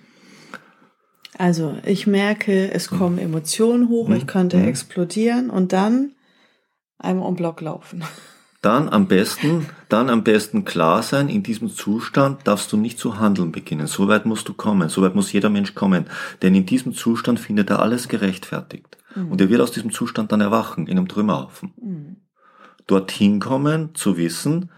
Also 1.38 1.78
ich 1.86 2.08
merke, 2.08 2.72
es 2.72 2.90
kommen 2.90 3.18
Emotionen 3.18 3.90
hoch, 3.90 4.10
Mhm. 4.10 4.16
ich 4.16 4.28
könnte 4.28 4.58
Mhm. 4.58 4.68
explodieren 4.68 5.50
und 5.50 5.74
dann 5.74 6.12
einmal 7.00 7.28
um 7.28 7.36
Block 7.36 7.62
laufen. 7.62 8.04
Dann 8.62 8.90
am 8.90 9.08
besten, 9.08 9.66
dann 9.90 10.10
am 10.10 10.24
besten 10.24 10.66
klar 10.66 11.02
sein, 11.02 11.30
in 11.30 11.42
diesem 11.42 11.70
Zustand 11.70 12.46
darfst 12.46 12.72
du 12.72 12.78
nicht 12.78 13.00
zu 13.00 13.18
handeln 13.20 13.52
beginnen. 13.52 13.88
So 13.88 14.08
weit 14.08 14.26
musst 14.28 14.48
du 14.50 14.54
kommen, 14.54 14.90
so 14.90 15.02
weit 15.02 15.16
muss 15.16 15.32
jeder 15.32 15.50
Mensch 15.50 15.74
kommen. 15.74 16.06
Denn 16.44 16.54
in 16.54 16.66
diesem 16.68 16.94
Zustand 16.94 17.40
findet 17.40 17.72
er 17.72 17.80
alles 17.82 18.08
gerechtfertigt. 18.08 18.98
Und 19.16 19.42
er 19.42 19.50
wird 19.50 19.60
aus 19.62 19.72
diesem 19.72 19.92
Zustand 19.92 20.32
dann 20.32 20.40
erwachen, 20.42 20.88
in 20.88 20.98
einem 20.98 21.08
Trümmerhaufen. 21.10 21.74
Mhm. 21.82 22.16
Dorthin 22.88 23.40
kommen, 23.40 23.94
zu 23.96 24.16
wissen, 24.16 24.70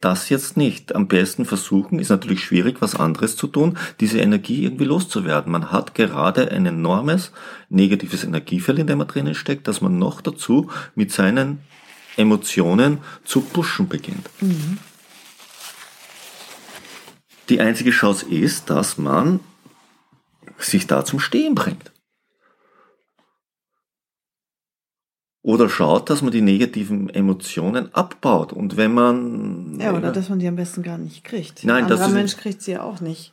das 0.00 0.28
jetzt 0.28 0.56
nicht. 0.56 0.94
Am 0.94 1.08
besten 1.08 1.44
versuchen, 1.44 1.98
ist 1.98 2.10
natürlich 2.10 2.44
schwierig, 2.44 2.80
was 2.80 2.94
anderes 2.94 3.36
zu 3.36 3.48
tun, 3.48 3.76
diese 4.00 4.18
Energie 4.18 4.64
irgendwie 4.64 4.84
loszuwerden. 4.84 5.50
Man 5.50 5.72
hat 5.72 5.94
gerade 5.94 6.50
ein 6.50 6.66
enormes 6.66 7.32
negatives 7.68 8.24
Energiefeld, 8.24 8.78
in 8.78 8.86
dem 8.86 8.98
man 8.98 9.08
drinnen 9.08 9.34
steckt, 9.34 9.66
dass 9.66 9.80
man 9.80 9.98
noch 9.98 10.20
dazu 10.20 10.70
mit 10.94 11.12
seinen 11.12 11.58
Emotionen 12.16 12.98
zu 13.24 13.40
pushen 13.40 13.88
beginnt. 13.88 14.28
Mhm. 14.40 14.78
Die 17.48 17.60
einzige 17.60 17.90
Chance 17.90 18.26
ist, 18.26 18.70
dass 18.70 18.98
man 18.98 19.40
sich 20.58 20.86
da 20.86 21.04
zum 21.04 21.18
Stehen 21.18 21.54
bringt. 21.54 21.92
Oder 25.48 25.70
schaut, 25.70 26.10
dass 26.10 26.20
man 26.20 26.30
die 26.30 26.42
negativen 26.42 27.08
Emotionen 27.08 27.88
abbaut. 27.94 28.52
Und 28.52 28.76
wenn 28.76 28.92
man. 28.92 29.78
Ja, 29.80 29.96
oder 29.96 30.12
dass 30.12 30.28
man 30.28 30.38
die 30.38 30.46
am 30.46 30.56
besten 30.56 30.82
gar 30.82 30.98
nicht 30.98 31.24
kriegt. 31.24 31.64
Nein, 31.64 31.84
Ein 31.84 31.88
das 31.88 32.00
anderer 32.02 32.18
Mensch 32.18 32.36
kriegt 32.36 32.60
sie 32.60 32.72
ja 32.72 32.82
auch 32.82 33.00
nicht. 33.00 33.32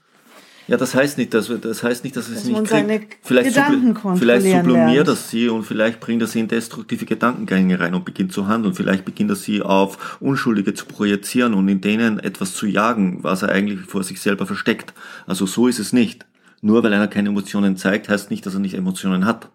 Ja, 0.70 0.78
das 0.78 0.96
heißt 0.96 1.18
nicht, 1.18 1.34
dass, 1.34 1.50
wir- 1.50 1.58
das 1.58 1.84
heißt 1.84 2.06
nicht, 2.06 2.16
dass 2.16 2.30
es 2.30 2.36
Dass 2.36 2.44
nicht 2.46 2.68
seine 2.68 3.02
Vielleicht, 3.22 3.50
Gedanken 3.50 3.94
subli- 3.98 4.16
vielleicht 4.16 4.46
sublimiert 4.50 5.08
das 5.10 5.30
sie 5.30 5.50
und 5.50 5.64
vielleicht 5.64 6.00
bringt 6.00 6.22
er 6.22 6.28
sie 6.30 6.40
in 6.40 6.48
destruktive 6.48 7.06
Gedankengänge 7.06 7.82
rein 7.82 7.94
und 7.94 8.06
beginnt 8.06 8.32
zu 8.32 8.48
handeln. 8.48 8.74
Vielleicht 8.74 9.04
beginnt 9.04 9.32
er 9.32 9.36
sie 9.36 9.62
auf 9.62 10.18
Unschuldige 10.22 10.74
zu 10.74 10.86
projizieren 10.86 11.54
und 11.54 11.68
in 11.68 11.82
denen 11.82 12.20
etwas 12.20 12.54
zu 12.54 12.66
jagen, 12.66 13.24
was 13.26 13.42
er 13.44 13.50
eigentlich 13.50 13.82
vor 13.82 14.04
sich 14.06 14.22
selber 14.22 14.46
versteckt. 14.46 14.94
Also 15.28 15.46
so 15.46 15.68
ist 15.68 15.80
es 15.80 15.92
nicht. 15.92 16.26
Nur 16.62 16.82
weil 16.82 16.94
einer 16.94 17.10
keine 17.10 17.28
Emotionen 17.28 17.76
zeigt, 17.76 18.08
heißt 18.08 18.32
nicht, 18.32 18.46
dass 18.46 18.54
er 18.54 18.62
nicht 18.62 18.76
Emotionen 18.76 19.26
hat. 19.26 19.50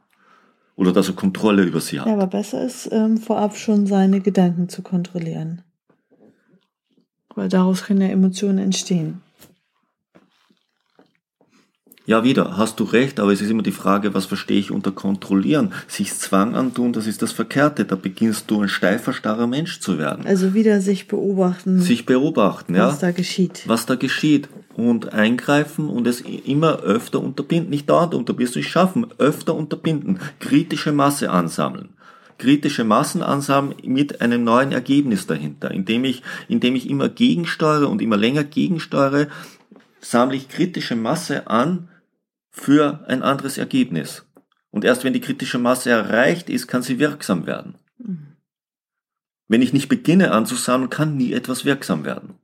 Oder 0.81 0.95
dass 0.95 1.09
er 1.09 1.15
Kontrolle 1.15 1.63
über 1.63 1.79
sie 1.79 2.01
hat. 2.01 2.07
Ja, 2.07 2.15
aber 2.15 2.27
besser 2.27 2.65
ist, 2.65 2.89
ähm, 2.91 3.19
vorab 3.19 3.55
schon 3.55 3.87
seine 3.87 4.23
Gedanken 4.23 4.71
zu 4.71 4.81
kontrollieren. 4.81 5.61
Weil 7.35 7.51
daraus 7.51 7.85
können 7.85 8.01
ja 8.01 8.09
Emotionen 8.09 8.57
entstehen. 8.57 9.21
Ja, 12.07 12.25
wieder, 12.25 12.57
hast 12.57 12.81
du 12.81 12.85
recht, 12.85 13.21
aber 13.21 13.33
es 13.33 13.41
ist 13.41 13.51
immer 13.51 13.63
die 13.63 13.71
Frage, 13.73 14.15
was 14.15 14.25
verstehe 14.25 14.59
ich 14.59 14.71
unter 14.73 14.91
kontrollieren? 14.91 15.73
Sich 15.87 16.13
Zwang 16.15 16.57
antun, 16.57 16.93
das 16.93 17.07
ist 17.07 17.23
das 17.23 17.31
Verkehrte. 17.31 17.85
Da 17.85 17.95
beginnst 17.95 18.51
du 18.51 18.63
ein 18.63 18.69
steifer, 18.69 19.13
starrer 19.13 19.47
Mensch 19.47 19.81
zu 19.81 19.99
werden. 19.99 20.27
Also 20.27 20.55
wieder 20.55 20.81
sich 20.81 21.07
beobachten, 21.09 21.79
Sich 21.81 22.07
beobachten, 22.07 22.75
ja. 22.75 22.89
was 22.89 22.99
da 22.99 23.11
geschieht. 23.13 23.63
was 23.67 23.87
da 23.87 23.95
geschieht 23.95 24.49
und 24.75 25.13
eingreifen 25.13 25.89
und 25.89 26.07
es 26.07 26.21
immer 26.23 26.79
öfter 26.81 27.21
unterbinden. 27.21 27.71
Nicht 27.71 27.89
dauernd 27.91 28.15
unter, 28.15 28.37
wirst 28.39 28.57
du 28.57 28.61
es 28.61 28.67
schaffen, 28.67 29.07
öfter 29.19 29.55
unterbinden, 29.55 30.19
kritische 30.41 30.93
Masse 30.93 31.31
ansammeln. 31.31 31.91
Kritische 32.39 32.85
Massen 32.85 33.23
ansammeln 33.23 33.77
mit 33.85 34.23
einem 34.23 34.43
neuen 34.43 34.73
Ergebnis 34.73 35.27
dahinter. 35.27 35.71
Indem 35.71 36.05
ich, 36.05 36.23
indem 36.49 36.75
ich 36.75 36.89
immer 36.89 37.11
gegensteuere 37.11 37.87
und 37.89 38.01
immer 38.01 38.17
länger 38.17 38.45
gegensteuere, 38.45 39.29
sammle 40.01 40.37
ich 40.37 40.49
kritische 40.49 40.97
Masse 40.97 41.47
an 41.47 41.89
für 42.51 43.05
ein 43.07 43.23
anderes 43.23 43.59
Ergebnis. 43.59 44.25
Und 44.71 44.85
erst 44.85 45.05
wenn 45.05 45.13
die 45.13 45.21
kritische 45.21 45.59
Masse 45.59 45.91
erreicht 45.91 46.49
ist, 46.49 46.67
kann 46.67 46.83
sie 46.83 46.99
wirksam 46.99 47.47
werden. 47.47 47.75
Wenn 49.49 49.63
ich 49.63 49.73
nicht 49.73 49.89
beginne 49.89 50.31
anzusammeln, 50.31 50.91
kann 50.91 51.17
nie 51.17 51.33
etwas 51.33 51.65
wirksam 51.65 52.05
werden. 52.05 52.35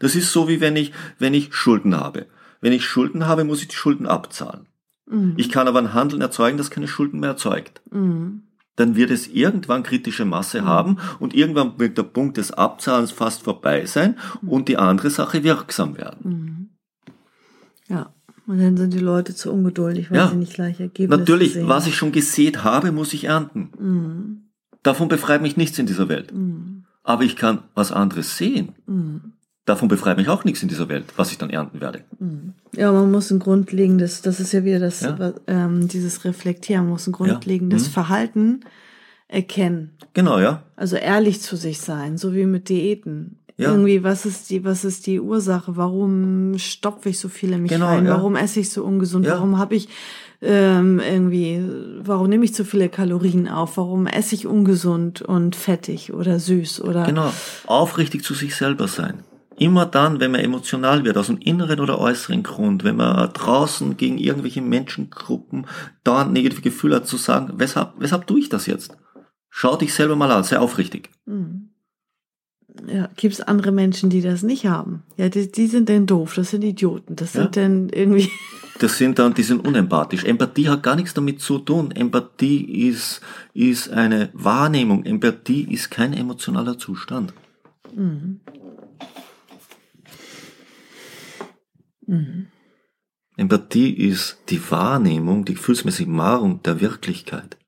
Das 0.00 0.16
ist 0.16 0.32
so 0.32 0.48
wie 0.48 0.60
wenn 0.60 0.74
ich, 0.76 0.92
wenn 1.18 1.34
ich 1.34 1.54
Schulden 1.54 1.96
habe. 1.96 2.26
Wenn 2.60 2.72
ich 2.72 2.84
Schulden 2.84 3.26
habe, 3.26 3.44
muss 3.44 3.62
ich 3.62 3.68
die 3.68 3.76
Schulden 3.76 4.06
abzahlen. 4.06 4.66
Mhm. 5.06 5.34
Ich 5.36 5.50
kann 5.50 5.68
aber 5.68 5.78
ein 5.78 5.94
Handeln 5.94 6.20
erzeugen, 6.20 6.58
das 6.58 6.70
keine 6.70 6.88
Schulden 6.88 7.20
mehr 7.20 7.30
erzeugt. 7.30 7.80
Mhm. 7.90 8.42
Dann 8.76 8.94
wird 8.94 9.10
es 9.10 9.26
irgendwann 9.28 9.82
kritische 9.82 10.24
Masse 10.24 10.64
haben 10.64 10.98
und 11.18 11.34
irgendwann 11.34 11.78
wird 11.78 11.96
der 11.98 12.02
Punkt 12.04 12.36
des 12.36 12.52
Abzahlens 12.52 13.10
fast 13.10 13.42
vorbei 13.42 13.86
sein 13.86 14.16
und 14.46 14.68
die 14.68 14.76
andere 14.76 15.10
Sache 15.10 15.42
wirksam 15.42 15.96
werden. 15.96 16.20
Mhm. 16.24 16.68
Ja, 17.88 18.12
und 18.46 18.58
dann 18.60 18.76
sind 18.76 18.92
die 18.92 18.98
Leute 19.00 19.34
zu 19.34 19.52
ungeduldig, 19.52 20.10
weil 20.10 20.18
Ja. 20.18 20.28
sie 20.28 20.36
nicht 20.36 20.54
gleich 20.54 20.78
Ergebnisse 20.80 21.18
Natürlich, 21.20 21.54
sehen. 21.54 21.68
was 21.68 21.86
ich 21.86 21.96
schon 21.96 22.12
gesät 22.12 22.64
habe, 22.64 22.92
muss 22.92 23.12
ich 23.14 23.24
ernten. 23.24 23.70
Mhm. 23.78 24.42
Davon 24.82 25.08
befreit 25.08 25.42
mich 25.42 25.56
nichts 25.56 25.78
in 25.78 25.86
dieser 25.86 26.08
Welt. 26.08 26.32
Mhm. 26.32 26.84
Aber 27.02 27.22
ich 27.24 27.36
kann 27.36 27.62
was 27.74 27.92
anderes 27.92 28.36
sehen. 28.36 28.74
Mhm. 28.86 29.32
Davon 29.66 29.88
befreit 29.88 30.16
mich 30.16 30.28
auch 30.28 30.44
nichts 30.44 30.62
in 30.62 30.68
dieser 30.68 30.88
Welt, 30.88 31.04
was 31.16 31.30
ich 31.32 31.38
dann 31.38 31.50
ernten 31.50 31.80
werde. 31.80 32.00
Ja, 32.74 32.92
man 32.92 33.10
muss 33.10 33.30
ein 33.30 33.40
grundlegendes, 33.40 34.22
das 34.22 34.40
ist 34.40 34.52
ja 34.52 34.64
wieder 34.64 34.78
das, 34.78 35.00
Ja. 35.02 35.32
ähm, 35.48 35.88
dieses 35.88 36.24
Reflektieren, 36.24 36.84
man 36.84 36.92
muss 36.92 37.06
ein 37.06 37.10
Ja. 37.12 37.16
grundlegendes 37.16 37.88
Mhm. 37.88 37.92
Verhalten 37.92 38.60
erkennen. 39.28 39.90
Genau, 40.14 40.38
ja. 40.38 40.62
Also 40.76 40.96
ehrlich 40.96 41.40
zu 41.42 41.56
sich 41.56 41.80
sein, 41.80 42.16
so 42.16 42.32
wie 42.34 42.46
mit 42.46 42.68
Diäten. 42.68 43.38
Ja. 43.58 43.70
Irgendwie, 43.70 44.04
was 44.04 44.26
ist 44.26 44.50
die, 44.50 44.64
was 44.64 44.84
ist 44.84 45.06
die 45.06 45.18
Ursache? 45.18 45.76
Warum 45.76 46.58
stopfe 46.58 47.08
ich 47.08 47.18
so 47.18 47.28
viel 47.28 47.52
in 47.52 47.62
mich 47.62 47.72
Genau, 47.72 47.86
rein? 47.86 48.04
ja. 48.04 48.12
Warum 48.12 48.36
esse 48.36 48.60
ich 48.60 48.70
so 48.70 48.84
ungesund? 48.84 49.24
Ja. 49.26 49.32
Warum 49.34 49.58
habe 49.58 49.74
ich 49.74 49.88
ähm, 50.42 51.00
irgendwie, 51.00 51.64
warum 52.04 52.28
nehme 52.28 52.44
ich 52.44 52.52
zu 52.54 52.64
viele 52.66 52.90
Kalorien 52.90 53.48
auf? 53.48 53.78
Warum 53.78 54.06
esse 54.06 54.34
ich 54.34 54.46
ungesund 54.46 55.22
und 55.22 55.56
fettig 55.56 56.12
oder 56.12 56.38
süß 56.38 56.82
oder 56.82 57.04
Genau. 57.06 57.32
Aufrichtig 57.66 58.22
zu 58.22 58.34
sich 58.34 58.54
selber 58.54 58.86
sein. 58.86 59.14
Immer 59.58 59.86
dann, 59.86 60.20
wenn 60.20 60.32
man 60.32 60.40
emotional 60.40 61.04
wird, 61.04 61.16
aus 61.16 61.28
dem 61.28 61.38
inneren 61.38 61.80
oder 61.80 61.98
äußeren 61.98 62.42
Grund, 62.42 62.84
wenn 62.84 62.96
man 62.96 63.32
draußen 63.32 63.96
gegen 63.96 64.18
irgendwelche 64.18 64.60
Menschengruppen 64.60 65.66
dauernd 66.04 66.32
negative 66.32 66.60
Gefühle 66.60 66.96
hat, 66.96 67.06
zu 67.06 67.16
sagen, 67.16 67.54
weshalb, 67.56 67.94
weshalb 67.98 68.26
tue 68.26 68.40
ich 68.40 68.48
das 68.50 68.66
jetzt? 68.66 68.96
Schau 69.48 69.76
dich 69.76 69.94
selber 69.94 70.16
mal 70.16 70.30
an, 70.30 70.44
sei 70.44 70.58
aufrichtig. 70.58 71.10
Mhm. 71.24 71.70
Ja, 72.86 73.08
gibt's 73.16 73.40
andere 73.40 73.72
Menschen, 73.72 74.10
die 74.10 74.20
das 74.20 74.42
nicht 74.42 74.66
haben? 74.66 75.02
Ja, 75.16 75.30
die, 75.30 75.50
die 75.50 75.66
sind 75.66 75.88
dann 75.88 76.06
doof, 76.06 76.34
das 76.34 76.50
sind 76.50 76.62
Idioten, 76.62 77.16
das 77.16 77.32
Ja. 77.32 77.42
sind 77.42 77.56
dann 77.56 77.88
irgendwie. 77.88 78.30
Das 78.78 78.98
sind 78.98 79.18
dann, 79.18 79.32
die 79.32 79.42
sind 79.42 79.66
unempathisch. 79.66 80.22
Empathie 80.24 80.68
hat 80.68 80.82
gar 80.82 80.96
nichts 80.96 81.14
damit 81.14 81.40
zu 81.40 81.58
tun. 81.60 81.92
Empathie 81.92 82.86
ist, 82.86 83.22
ist 83.54 83.88
eine 83.88 84.28
Wahrnehmung. 84.34 85.06
Empathie 85.06 85.62
ist 85.72 85.90
kein 85.90 86.12
emotionaler 86.12 86.76
Zustand. 86.76 87.32
Mhm. 87.94 88.40
Mhm. 92.06 92.46
Empathie 93.36 93.90
ist 93.92 94.38
die 94.48 94.70
Wahrnehmung, 94.70 95.44
die 95.44 95.54
gefühlsmäßige 95.54 96.06
Wahrung 96.08 96.62
der 96.62 96.80
Wirklichkeit 96.80 97.58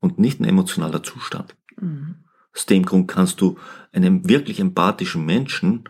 und 0.00 0.18
nicht 0.18 0.40
ein 0.40 0.44
emotionaler 0.44 1.02
Zustand. 1.02 1.54
Mhm. 1.78 2.24
Aus 2.54 2.66
dem 2.66 2.84
Grund 2.84 3.06
kannst 3.08 3.40
du 3.40 3.58
einem 3.92 4.28
wirklich 4.28 4.60
empathischen 4.60 5.24
Menschen, 5.26 5.84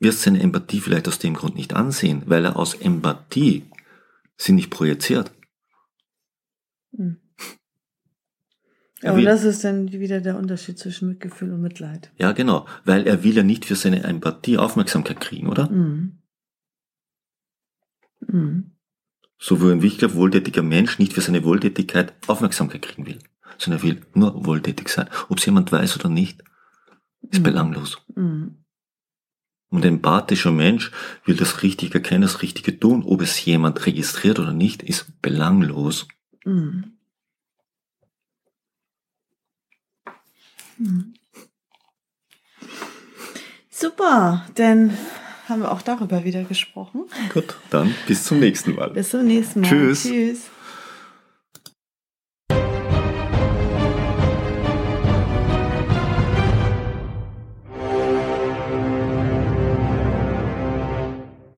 wirst 0.00 0.22
seine 0.22 0.40
Empathie 0.40 0.80
vielleicht 0.80 1.08
aus 1.08 1.18
dem 1.18 1.34
Grund 1.34 1.54
nicht 1.54 1.74
ansehen, 1.74 2.24
weil 2.26 2.44
er 2.44 2.56
aus 2.56 2.74
Empathie 2.74 3.64
sie 4.36 4.52
nicht 4.52 4.70
projiziert. 4.70 5.32
Mhm. 6.92 7.18
Ja, 9.02 9.12
und 9.12 9.18
will- 9.18 9.24
das 9.26 9.44
ist 9.44 9.62
dann 9.62 9.92
wieder 9.92 10.20
der 10.20 10.36
Unterschied 10.38 10.78
zwischen 10.78 11.08
Mitgefühl 11.08 11.52
und 11.52 11.60
Mitleid. 11.60 12.10
Ja, 12.18 12.32
genau, 12.32 12.66
weil 12.84 13.06
er 13.06 13.22
will 13.22 13.36
ja 13.36 13.42
nicht 13.42 13.64
für 13.66 13.76
seine 13.76 14.02
Empathie 14.02 14.56
Aufmerksamkeit 14.58 15.20
kriegen, 15.20 15.48
oder? 15.48 15.70
Mhm. 15.70 16.18
Mhm. 18.26 18.72
So 19.38 19.60
wie 19.60 19.70
ein 19.70 19.82
wirklich 19.82 20.14
wohltätiger 20.14 20.62
Mensch 20.62 20.98
nicht 20.98 21.12
für 21.12 21.20
seine 21.20 21.44
Wohltätigkeit 21.44 22.14
Aufmerksamkeit 22.26 22.82
kriegen 22.82 23.06
will, 23.06 23.18
sondern 23.58 23.80
er 23.80 23.82
will 23.84 24.00
nur 24.14 24.46
wohltätig 24.46 24.88
sein. 24.88 25.08
Ob 25.28 25.38
es 25.38 25.46
jemand 25.46 25.70
weiß 25.72 25.98
oder 25.98 26.08
nicht, 26.08 26.42
ist 27.30 27.40
Mhm. 27.40 27.44
belanglos. 27.44 27.98
Mhm. 28.14 28.64
Und 29.68 29.84
ein 29.84 29.94
empathischer 29.94 30.52
Mensch 30.52 30.92
will 31.24 31.36
das 31.36 31.62
Richtige 31.62 31.94
erkennen, 31.94 32.22
das 32.22 32.40
Richtige 32.40 32.78
tun. 32.78 33.02
Ob 33.04 33.20
es 33.20 33.44
jemand 33.44 33.84
registriert 33.84 34.38
oder 34.38 34.52
nicht, 34.52 34.82
ist 34.82 35.20
belanglos. 35.20 36.06
Mhm. 36.44 36.92
Mhm. 40.78 41.14
Super, 43.68 44.46
dann 44.54 44.96
haben 45.48 45.62
wir 45.62 45.72
auch 45.72 45.82
darüber 45.82 46.24
wieder 46.24 46.44
gesprochen. 46.44 47.04
Gut, 47.32 47.56
dann 47.70 47.94
bis 48.06 48.24
zum 48.24 48.40
nächsten 48.40 48.74
Mal. 48.74 48.90
Bis 48.90 49.10
zum 49.10 49.26
nächsten 49.26 49.60
Mal. 49.60 49.68
Tschüss. 49.68 50.02
Tschüss. 50.02 50.40